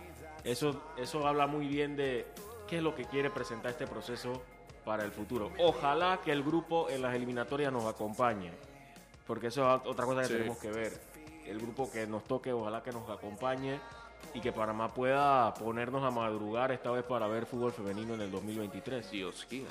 eso, 0.44 0.82
eso 0.96 1.26
habla 1.26 1.46
muy 1.46 1.66
bien 1.66 1.96
de 1.96 2.26
qué 2.68 2.78
es 2.78 2.82
lo 2.82 2.94
que 2.94 3.04
quiere 3.04 3.30
presentar 3.30 3.70
este 3.72 3.86
proceso 3.86 4.42
para 4.84 5.04
el 5.04 5.12
futuro. 5.12 5.52
Ojalá 5.58 6.20
que 6.24 6.32
el 6.32 6.42
grupo 6.42 6.88
en 6.88 7.02
las 7.02 7.14
eliminatorias 7.14 7.72
nos 7.72 7.84
acompañe, 7.84 8.52
porque 9.26 9.48
eso 9.48 9.74
es 9.76 9.82
otra 9.86 10.04
cosa 10.04 10.22
que 10.22 10.26
Sí. 10.28 10.32
tenemos 10.34 10.58
que 10.58 10.70
ver. 10.70 11.00
El 11.46 11.58
grupo 11.60 11.90
que 11.90 12.06
nos 12.08 12.24
toque, 12.24 12.52
ojalá 12.52 12.82
que 12.82 12.90
nos 12.92 13.08
acompañe 13.08 13.78
y 14.34 14.40
que 14.40 14.52
Panamá 14.52 14.92
pueda 14.92 15.52
ponernos 15.54 16.04
a 16.04 16.10
madrugar 16.10 16.70
esta 16.72 16.90
vez 16.90 17.04
para 17.04 17.26
ver 17.26 17.46
fútbol 17.46 17.72
femenino 17.72 18.14
en 18.14 18.20
el 18.22 18.30
2023. 18.30 19.10
Dios 19.10 19.46
quiera. 19.48 19.68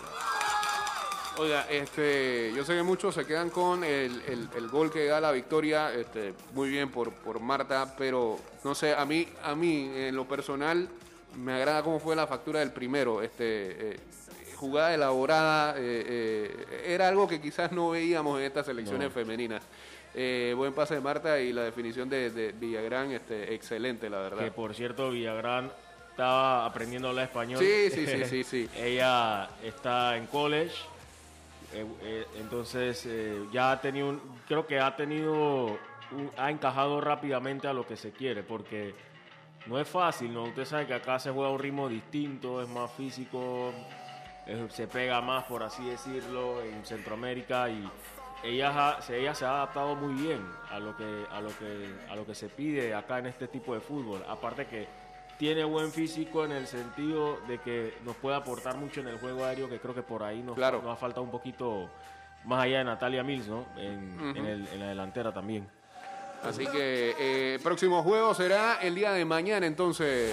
Oiga, 1.38 1.66
este, 1.70 2.54
yo 2.56 2.64
sé 2.64 2.76
que 2.76 2.84
muchos 2.84 3.14
se 3.14 3.26
quedan 3.26 3.50
con 3.50 3.84
el, 3.84 4.22
el- 4.28 4.50
el 4.56 4.68
gol 4.70 4.90
que 4.90 5.06
da 5.06 5.20
la 5.20 5.32
victoria, 5.34 5.94
este, 5.94 6.34
muy 6.54 6.70
bien 6.70 6.90
por, 6.90 7.12
por 7.12 7.42
Marta, 7.42 7.94
pero 7.98 8.40
no 8.64 8.74
sé, 8.74 8.94
a 8.96 9.04
mí, 9.06 9.28
a 9.44 9.54
mí 9.54 9.92
en 9.94 10.16
lo 10.16 10.26
personal 10.26 10.88
me 11.36 11.52
agrada 11.54 11.84
cómo 11.84 12.00
fue 12.00 12.16
la 12.16 12.26
factura 12.26 12.60
del 12.62 12.72
primero, 12.72 13.22
este, 13.22 13.96
eh, 13.96 14.00
jugada 14.56 14.94
elaborada, 14.94 15.76
eh, 15.78 16.06
eh, 16.08 16.84
era 16.88 17.10
algo 17.10 17.28
que 17.28 17.42
quizás 17.42 17.74
no 17.74 17.90
veíamos 17.90 18.40
en 18.40 18.46
estas 18.46 18.66
selecciones 18.68 19.10
No. 19.10 19.14
femeninas. 19.14 19.62
Eh, 20.18 20.54
buen 20.56 20.74
pase 20.74 20.96
de 20.96 21.02
Marta 21.02 21.40
y 21.42 21.52
la 21.52 21.64
definición 21.64 22.08
de, 22.10 22.30
de 22.30 22.54
Villagrán, 22.54 23.12
este, 23.12 23.54
excelente, 23.54 24.10
la 24.10 24.20
verdad. 24.20 24.46
Que 24.46 24.52
por 24.52 24.74
cierto, 24.74 25.12
Villagrán 25.12 25.70
estaba 26.10 26.66
aprendiendo 26.66 27.10
a 27.10 27.12
hablar 27.12 27.26
español. 27.26 27.60
Sí, 27.60 27.90
sí, 27.92 28.08
sí, 28.08 28.24
sí, 28.30 28.44
sí. 28.46 28.70
Ella 28.78 29.50
está 29.62 30.16
en 30.16 30.28
college. 30.28 30.74
eh, 31.74 31.86
eh, 32.02 32.26
entonces, 32.40 33.06
eh, 33.06 33.44
ya 33.52 33.74
ha 33.74 33.82
tenido 33.82 34.08
un. 34.10 34.22
Creo 34.48 34.66
que 34.66 34.80
ha 34.80 34.96
tenido. 34.96 35.34
un- 36.12 36.32
ha 36.38 36.50
encajado 36.50 37.02
rápidamente 37.02 37.68
a 37.68 37.74
lo 37.74 37.86
que 37.86 37.98
se 37.98 38.12
quiere, 38.12 38.42
porque 38.44 38.94
no 39.66 39.78
es 39.80 39.88
fácil, 39.88 40.34
¿no? 40.34 40.44
Usted 40.44 40.64
sabe 40.64 40.86
que 40.88 40.94
acá 40.94 41.20
se 41.20 41.30
juega 41.32 41.50
a 41.50 41.52
un 41.52 41.60
ritmo 41.60 41.90
distinto, 41.90 42.62
es 42.62 42.70
más 42.70 42.90
físico, 42.92 43.74
se 44.70 44.88
pega 44.88 45.20
más, 45.22 45.44
por 45.46 45.64
así 45.64 45.84
decirlo, 45.84 46.62
en 46.62 46.86
Centroamérica 46.86 47.68
y 47.70 47.90
ella, 48.46 48.98
ella 49.10 49.36
se 49.36 49.46
ha 49.46 49.50
adaptado 49.52 49.96
muy 49.96 50.14
bien 50.14 50.42
a 50.72 50.80
lo 50.80 50.96
que 50.96 51.26
a 51.32 51.42
lo 51.42 51.50
que 51.58 51.90
a 52.10 52.16
lo 52.16 52.26
que 52.26 52.36
se 52.36 52.48
pide 52.50 52.94
acá 52.94 53.20
en 53.20 53.26
este 53.28 53.48
tipo 53.48 53.74
de 53.74 53.80
fútbol. 53.82 54.24
Aparte 54.28 54.68
que 54.68 54.88
tiene 55.38 55.64
buen 55.66 55.92
físico 55.92 56.46
en 56.46 56.52
el 56.54 56.66
sentido 56.68 57.40
de 57.48 57.60
que 57.60 57.98
nos 58.06 58.16
puede 58.16 58.38
aportar 58.38 58.78
mucho 58.78 59.02
en 59.02 59.08
el 59.10 59.20
juego 59.20 59.44
aéreo, 59.44 59.68
que 59.70 59.80
creo 59.80 59.94
que 59.94 60.02
por 60.04 60.24
ahí 60.24 60.42
nos, 60.42 60.56
Claro. 60.56 60.82
nos 60.82 60.94
ha 60.94 60.96
faltado 60.96 61.24
un 61.24 61.32
poquito 61.32 61.90
más 62.46 62.64
allá 62.64 62.78
de 62.80 62.84
Natalia 62.86 63.24
Mills, 63.24 63.48
¿no? 63.48 63.66
En, 63.76 64.34
en 64.38 64.46
el- 64.46 64.68
en 64.68 64.80
la 64.80 64.88
delantera 64.90 65.34
también. 65.34 65.68
Así 66.44 66.66
que 66.68 67.16
eh, 67.18 67.60
próximo 67.64 68.04
juego 68.04 68.36
será 68.36 68.78
el 68.82 68.94
día 68.94 69.12
de 69.14 69.26
mañana, 69.26 69.66
entonces, 69.66 70.32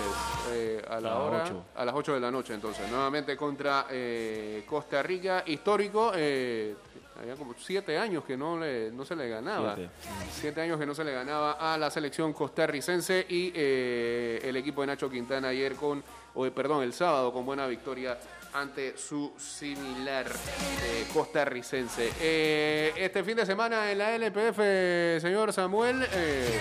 eh, 0.53 0.85
a 0.87 1.01
la 1.01 1.13
A 1.13 1.19
hora, 1.21 1.43
ocho. 1.47 1.65
a 1.75 1.85
las 1.87 1.95
8 1.95 2.13
de 2.15 2.21
la 2.21 2.31
noche, 2.31 2.53
entonces, 2.53 2.87
nuevamente 2.91 3.35
contra 3.35 3.87
eh, 3.91 4.63
Costa 4.69 5.03
Rica, 5.03 5.43
histórico, 5.47 6.13
eh, 6.15 6.77
había 7.21 7.35
como 7.37 7.55
siete 7.55 7.99
años 7.99 8.25
que 8.25 8.37
no, 8.37 8.59
le, 8.59 8.91
no 8.91 9.05
se 9.05 9.15
le 9.17 9.29
ganaba. 9.29 9.75
Siete. 9.77 9.91
Siete 10.33 10.61
años 10.61 10.79
que 10.79 10.87
no 10.87 10.95
se 10.95 11.05
le 11.05 11.13
ganaba 11.13 11.53
a 11.53 11.77
la 11.79 11.91
selección 11.91 12.33
costarricense 12.33 13.27
y 13.29 13.53
eh, 13.55 14.41
el 14.43 14.57
equipo 14.57 14.81
de 14.81 14.89
Nacho 14.89 15.11
Quintana 15.11 15.49
ayer 15.49 15.75
con, 15.75 16.03
o, 16.35 16.51
perdón, 16.51 16.83
el 16.83 16.93
sábado 16.93 17.33
con 17.33 17.45
buena 17.45 17.67
victoria 17.67 18.19
ante 18.55 18.97
su 18.99 19.33
similar 19.39 20.27
eh, 20.27 21.07
costarricense. 21.13 22.13
Eh, 22.21 22.93
este 22.97 23.25
fin 23.25 23.37
de 23.37 23.47
semana 23.47 23.91
en 23.91 23.99
la 23.99 24.15
LPF, 24.15 25.23
señor 25.23 25.53
Samuel, 25.53 26.07
eh, 26.13 26.61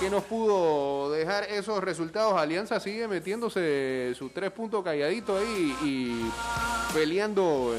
¿qué 0.00 0.10
nos 0.10 0.24
pudo 0.24 1.12
dejar 1.12 1.44
esos 1.44 1.82
resultados? 1.82 2.34
Alianza 2.34 2.80
sigue 2.80 3.06
metiéndose 3.06 4.12
su 4.16 4.30
tres 4.30 4.50
puntos 4.50 4.82
calladito 4.82 5.36
ahí 5.36 5.76
y 5.82 6.94
peleando 6.94 7.74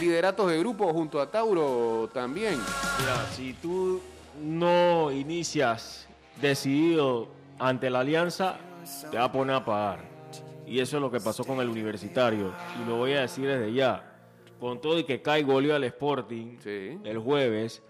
lideratos 0.00 0.50
de 0.50 0.58
grupo 0.58 0.92
junto 0.92 1.20
a 1.20 1.30
Tauro 1.30 2.08
también. 2.12 2.54
Mira, 3.00 3.26
si 3.32 3.52
tú 3.54 4.00
no 4.42 5.10
inicias 5.12 6.08
decidido 6.40 7.28
ante 7.58 7.88
la 7.90 8.00
alianza, 8.00 8.56
te 9.10 9.16
va 9.18 9.24
a 9.24 9.32
poner 9.32 9.56
a 9.56 9.64
pagar. 9.64 10.00
Y 10.66 10.80
eso 10.80 10.96
es 10.96 11.00
lo 11.00 11.10
que 11.10 11.20
pasó 11.20 11.44
con 11.44 11.60
el 11.60 11.68
universitario. 11.68 12.52
Y 12.82 12.88
lo 12.88 12.96
voy 12.96 13.12
a 13.12 13.20
decir 13.22 13.46
desde 13.46 13.72
ya. 13.72 14.12
Con 14.58 14.80
todo 14.80 14.98
y 14.98 15.04
que 15.04 15.22
Kai 15.22 15.42
goleó 15.42 15.74
al 15.76 15.84
Sporting 15.84 16.58
Sí. 16.60 16.98
el 17.04 17.18
jueves, 17.18 17.82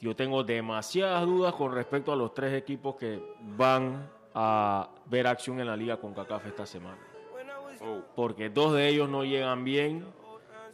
yo 0.00 0.14
tengo 0.14 0.44
demasiadas 0.44 1.24
dudas 1.26 1.54
con 1.54 1.72
respecto 1.74 2.12
a 2.12 2.16
los 2.16 2.32
tres 2.34 2.54
equipos 2.54 2.94
que 2.96 3.20
van 3.56 4.08
a 4.34 4.88
ver 5.06 5.26
acción 5.26 5.58
en 5.58 5.66
la 5.66 5.76
liga 5.76 5.96
con 5.96 6.14
CACAF 6.14 6.46
esta 6.46 6.64
semana 6.66 6.98
Oh, 7.80 8.02
porque 8.14 8.50
dos 8.50 8.74
de 8.74 8.88
ellos 8.88 9.08
no 9.08 9.24
llegan 9.24 9.62
bien. 9.64 10.04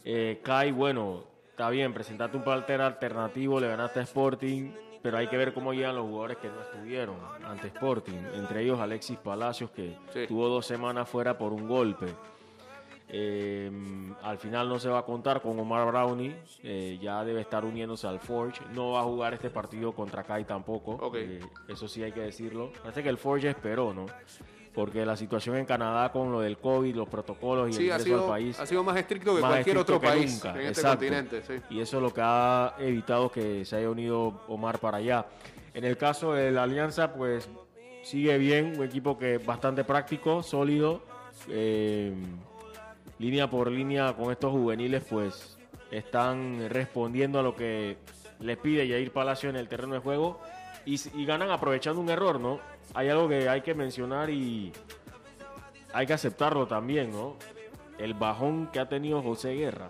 Eh, 0.07 0.39
Kai, 0.43 0.71
bueno, 0.71 1.23
está 1.49 1.69
bien, 1.71 1.91
presentaste 1.93 2.37
un 2.37 2.43
parter 2.43 2.79
alternativo, 2.79 3.59
le 3.59 3.67
ganaste 3.67 3.99
a 3.99 4.03
Sporting, 4.03 4.71
pero 5.01 5.17
hay 5.17 5.27
que 5.27 5.35
ver 5.37 5.51
cómo 5.53 5.73
llegan 5.73 5.95
los 5.95 6.05
jugadores 6.05 6.37
que 6.37 6.47
no 6.47 6.61
estuvieron 6.61 7.15
ante 7.43 7.67
Sporting, 7.67 8.19
entre 8.35 8.61
ellos 8.61 8.79
Alexis 8.79 9.17
Palacios, 9.17 9.71
que 9.71 9.97
Sí. 10.13 10.25
tuvo 10.27 10.47
dos 10.47 10.65
semanas 10.65 11.09
fuera 11.09 11.37
por 11.37 11.53
un 11.53 11.67
golpe. 11.67 12.05
Eh, 13.07 13.71
al 14.23 14.37
final 14.39 14.67
no 14.67 14.79
se 14.79 14.89
va 14.89 14.99
a 14.99 15.03
contar 15.05 15.41
con 15.41 15.57
Omar 15.59 15.87
Brownie, 15.87 16.35
eh, 16.63 16.97
ya 17.01 17.23
debe 17.23 17.41
estar 17.41 17.63
uniéndose 17.63 18.07
al 18.07 18.19
Forge. 18.19 18.61
No 18.73 18.91
va 18.93 19.01
a 19.01 19.03
jugar 19.03 19.33
este 19.35 19.49
partido 19.51 19.91
contra 19.91 20.23
Kai 20.23 20.43
tampoco, 20.43 21.11
eh, 21.15 21.39
eso 21.67 21.87
sí 21.87 22.01
hay 22.03 22.11
que 22.11 22.21
decirlo. 22.21 22.71
Parece 22.81 23.03
que 23.03 23.09
el 23.09 23.17
Forge 23.17 23.49
esperó, 23.49 23.93
¿no? 23.93 24.07
Porque 24.75 25.05
la 25.05 25.15
situación 25.15 25.55
en 25.55 25.65
Canadá 25.65 26.11
con 26.11 26.31
lo 26.33 26.41
del 26.41 26.57
COVID, 26.57 26.93
los 26.95 27.07
protocolos 27.07 27.69
y 27.69 27.73
Sí, 27.73 27.79
el 27.83 27.85
ingreso 27.85 28.03
sido, 28.03 28.23
al 28.25 28.29
país. 28.29 28.59
ha 28.59 28.65
sido 28.65 28.83
más 28.83 28.97
estricto 28.97 29.33
que 29.35 29.41
más 29.41 29.51
cualquier 29.51 29.77
estricto 29.77 29.95
otro 29.95 30.01
que 30.01 30.07
país 30.15 30.33
nunca, 30.33 30.49
en 30.51 30.67
este 30.67 30.81
exacto. 30.81 30.97
continente. 30.97 31.41
Sí. 31.43 31.53
Y 31.69 31.79
eso 31.79 31.97
es 31.97 32.03
lo 32.03 32.13
que 32.13 32.21
ha 32.21 32.75
evitado 32.79 33.31
que 33.31 33.63
se 33.63 33.77
haya 33.77 33.89
unido 33.89 34.41
Omar 34.49 34.79
para 34.79 34.97
allá. 34.97 35.25
En 35.73 35.85
el 35.85 35.95
caso 35.97 36.33
de 36.33 36.51
la 36.51 36.63
Alianza, 36.63 37.13
pues 37.13 37.49
sigue 38.03 38.37
bien, 38.37 38.73
un 38.77 38.83
equipo 38.85 39.17
que 39.17 39.35
es 39.35 39.45
bastante 39.45 39.83
práctico, 39.85 40.43
sólido. 40.43 41.01
eh, 41.49 42.13
línea 43.17 43.49
por 43.49 43.71
línea 43.71 44.13
con 44.13 44.31
estos 44.31 44.51
juveniles, 44.51 45.03
pues 45.09 45.57
están 45.91 46.69
respondiendo 46.69 47.39
a 47.39 47.43
lo 47.43 47.55
que 47.55 47.97
les 48.39 48.57
pide 48.57 48.87
Yair 48.87 49.11
Palacio 49.11 49.49
en 49.49 49.55
el 49.55 49.67
terreno 49.69 49.93
de 49.93 49.99
juego 49.99 50.41
y, 50.85 50.99
y 51.13 51.25
ganan 51.25 51.49
aprovechando 51.51 52.01
un 52.01 52.09
error, 52.09 52.39
¿no? 52.39 52.59
Hay 52.93 53.09
algo 53.09 53.27
que 53.27 53.49
hay 53.49 53.61
que 53.61 53.73
mencionar 53.73 54.29
y 54.29 54.71
hay 55.93 56.05
que 56.05 56.13
aceptarlo 56.13 56.67
también, 56.67 57.11
¿no? 57.11 57.35
El 57.97 58.13
bajón 58.13 58.67
que 58.71 58.79
ha 58.79 58.87
tenido 58.89 59.21
José 59.21 59.53
Guerra, 59.53 59.89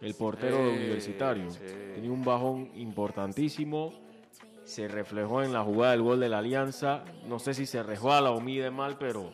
el 0.00 0.14
portero 0.14 0.56
Sí, 0.56 0.62
universitario. 0.76 1.50
sí. 1.50 1.60
Tenía 1.94 2.10
un 2.10 2.24
bajón 2.24 2.70
importantísimo. 2.74 3.92
Se 4.64 4.88
reflejó 4.88 5.42
en 5.42 5.52
la 5.52 5.62
jugada 5.62 5.92
del 5.92 6.02
gol 6.02 6.20
de 6.20 6.28
la 6.30 6.38
Alianza. 6.38 7.04
No 7.26 7.38
sé 7.38 7.52
si 7.54 7.66
se 7.66 7.82
resbala 7.82 8.30
o 8.30 8.40
mide 8.40 8.70
mal, 8.70 8.96
pero 8.98 9.30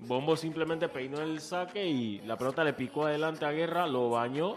Bombo 0.00 0.36
simplemente 0.36 0.88
peinó 0.90 1.20
el 1.22 1.40
saque 1.40 1.86
y 1.86 2.18
la 2.20 2.36
pelota 2.36 2.62
le 2.62 2.74
picó 2.74 3.06
adelante 3.06 3.46
a 3.46 3.52
Guerra, 3.52 3.86
lo 3.86 4.10
bañó 4.10 4.56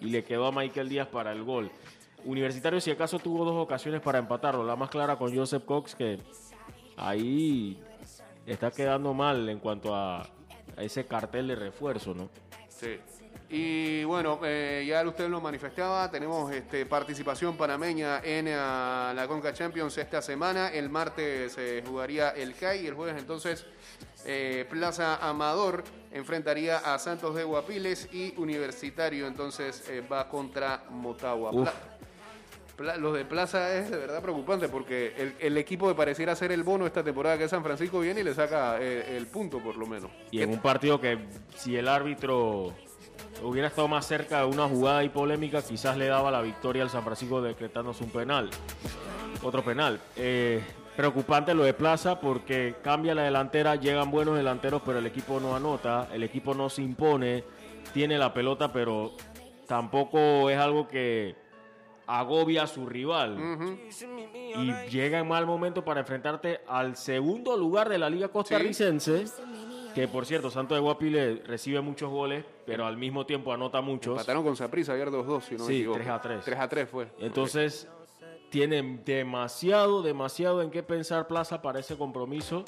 y 0.00 0.06
le 0.06 0.24
quedó 0.24 0.46
a 0.46 0.52
Michael 0.52 0.88
Díaz 0.88 1.08
para 1.08 1.32
el 1.32 1.44
gol. 1.44 1.70
Universitario, 2.24 2.80
si 2.80 2.90
acaso, 2.90 3.18
tuvo 3.18 3.44
dos 3.44 3.54
ocasiones 3.56 4.00
para 4.00 4.18
empatarlo. 4.18 4.64
La 4.64 4.76
más 4.76 4.88
clara 4.88 5.16
con 5.16 5.34
Joseph 5.36 5.64
Cox, 5.66 5.94
que 5.94 6.18
ahí 7.00 7.82
está 8.46 8.70
quedando 8.70 9.14
mal 9.14 9.48
en 9.48 9.58
cuanto 9.58 9.94
a, 9.94 10.22
a 10.22 10.82
ese 10.82 11.06
cartel 11.06 11.48
de 11.48 11.56
refuerzo, 11.56 12.14
¿no? 12.14 12.28
Sí. 12.68 12.98
Y 13.52 14.04
bueno, 14.04 14.38
eh, 14.44 14.84
ya 14.86 15.02
usted 15.06 15.28
lo 15.28 15.40
manifestaba, 15.40 16.08
tenemos 16.08 16.52
este, 16.52 16.86
participación 16.86 17.56
panameña 17.56 18.20
en 18.22 18.46
ah, 18.48 19.12
la 19.14 19.26
Conca 19.26 19.52
Champions 19.52 19.98
esta 19.98 20.22
semana. 20.22 20.68
El 20.68 20.88
martes 20.88 21.54
se 21.54 21.82
jugaría 21.84 22.30
el 22.30 22.54
CAI 22.54 22.84
y 22.84 22.86
el 22.86 22.94
jueves 22.94 23.16
entonces 23.18 23.66
eh, 24.24 24.66
Plaza 24.70 25.16
Amador 25.16 25.82
enfrentaría 26.12 26.78
a 26.78 26.96
Santos 27.00 27.34
de 27.34 27.42
Guapiles 27.42 28.08
y 28.12 28.34
Universitario 28.36 29.26
entonces 29.26 29.88
eh, 29.90 30.00
va 30.00 30.28
contra 30.28 30.84
Motagua. 30.88 31.50
Uf. 31.50 31.70
Los 32.80 33.14
de 33.14 33.26
Plaza 33.26 33.76
es 33.76 33.90
de 33.90 33.98
verdad 33.98 34.22
preocupante 34.22 34.68
porque 34.68 35.12
el, 35.18 35.34
el 35.38 35.58
equipo 35.58 35.86
que 35.86 35.94
pareciera 35.94 36.34
ser 36.34 36.50
el 36.50 36.62
bono 36.62 36.86
esta 36.86 37.04
temporada 37.04 37.36
que 37.36 37.44
es 37.44 37.50
San 37.50 37.62
Francisco 37.62 38.00
viene 38.00 38.20
y 38.20 38.24
le 38.24 38.34
saca 38.34 38.80
eh, 38.80 39.16
el 39.18 39.26
punto 39.26 39.58
por 39.58 39.76
lo 39.76 39.86
menos. 39.86 40.10
Y 40.30 40.40
en 40.40 40.50
un 40.50 40.60
partido 40.60 40.98
que 40.98 41.18
si 41.54 41.76
el 41.76 41.88
árbitro 41.88 42.72
hubiera 43.42 43.68
estado 43.68 43.86
más 43.86 44.06
cerca 44.06 44.40
de 44.40 44.46
una 44.46 44.66
jugada 44.66 45.04
y 45.04 45.10
polémica, 45.10 45.60
quizás 45.60 45.96
le 45.98 46.06
daba 46.06 46.30
la 46.30 46.40
victoria 46.40 46.82
al 46.82 46.90
San 46.90 47.04
Francisco 47.04 47.42
decretándose 47.42 48.02
un 48.02 48.10
penal. 48.10 48.48
Otro 49.42 49.62
penal. 49.62 50.00
Eh, 50.16 50.62
preocupante 50.96 51.54
lo 51.54 51.64
de 51.64 51.74
Plaza 51.74 52.18
porque 52.18 52.76
cambia 52.82 53.14
la 53.14 53.22
delantera, 53.22 53.76
llegan 53.76 54.10
buenos 54.10 54.36
delanteros, 54.36 54.80
pero 54.86 54.98
el 54.98 55.06
equipo 55.06 55.38
no 55.38 55.54
anota, 55.54 56.08
el 56.14 56.22
equipo 56.22 56.54
no 56.54 56.70
se 56.70 56.82
impone, 56.82 57.44
tiene 57.92 58.16
la 58.16 58.32
pelota, 58.32 58.72
pero 58.72 59.12
tampoco 59.66 60.48
es 60.50 60.58
algo 60.58 60.88
que 60.88 61.49
agobia 62.18 62.64
a 62.64 62.66
su 62.66 62.86
rival. 62.86 63.38
Y 64.56 64.72
llega 64.90 65.18
en 65.18 65.28
mal 65.28 65.46
momento 65.46 65.84
para 65.84 66.00
enfrentarte 66.00 66.60
al 66.66 66.96
segundo 66.96 67.56
lugar 67.56 67.88
de 67.88 67.98
la 67.98 68.10
Liga 68.10 68.28
Costarricense. 68.28 69.24
Que 69.94 70.06
por 70.06 70.24
cierto, 70.24 70.50
Santos 70.50 70.76
de 70.76 70.80
Guapile 70.80 71.42
recibe 71.46 71.80
muchos 71.80 72.10
goles, 72.10 72.44
pero 72.64 72.86
al 72.86 72.96
mismo 72.96 73.26
tiempo 73.26 73.52
anota 73.52 73.80
muchos. 73.80 74.12
Empataron 74.12 74.44
con 74.44 74.56
Saprissa 74.56 74.92
ayer 74.92 75.10
2-2, 75.10 75.40
si 75.42 75.54
no 75.56 75.64
me 75.64 75.66
Sí, 75.66 75.76
equivoco. 75.78 75.98
3 75.98 76.08
a 76.08 76.20
3. 76.20 76.44
3 76.44 76.58
a 76.60 76.68
3 76.68 76.88
fue. 76.88 77.08
Entonces, 77.18 77.88
tienen 78.50 79.04
demasiado, 79.04 80.02
demasiado 80.02 80.62
en 80.62 80.70
qué 80.70 80.82
pensar 80.82 81.26
Plaza 81.26 81.60
para 81.62 81.80
ese 81.80 81.96
compromiso. 81.96 82.64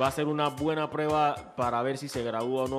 Va 0.00 0.06
a 0.06 0.10
ser 0.12 0.26
una 0.26 0.48
buena 0.48 0.88
prueba 0.90 1.54
para 1.56 1.82
ver 1.82 1.98
si 1.98 2.08
se 2.08 2.22
gradúa 2.24 2.64
o 2.64 2.68
no 2.68 2.78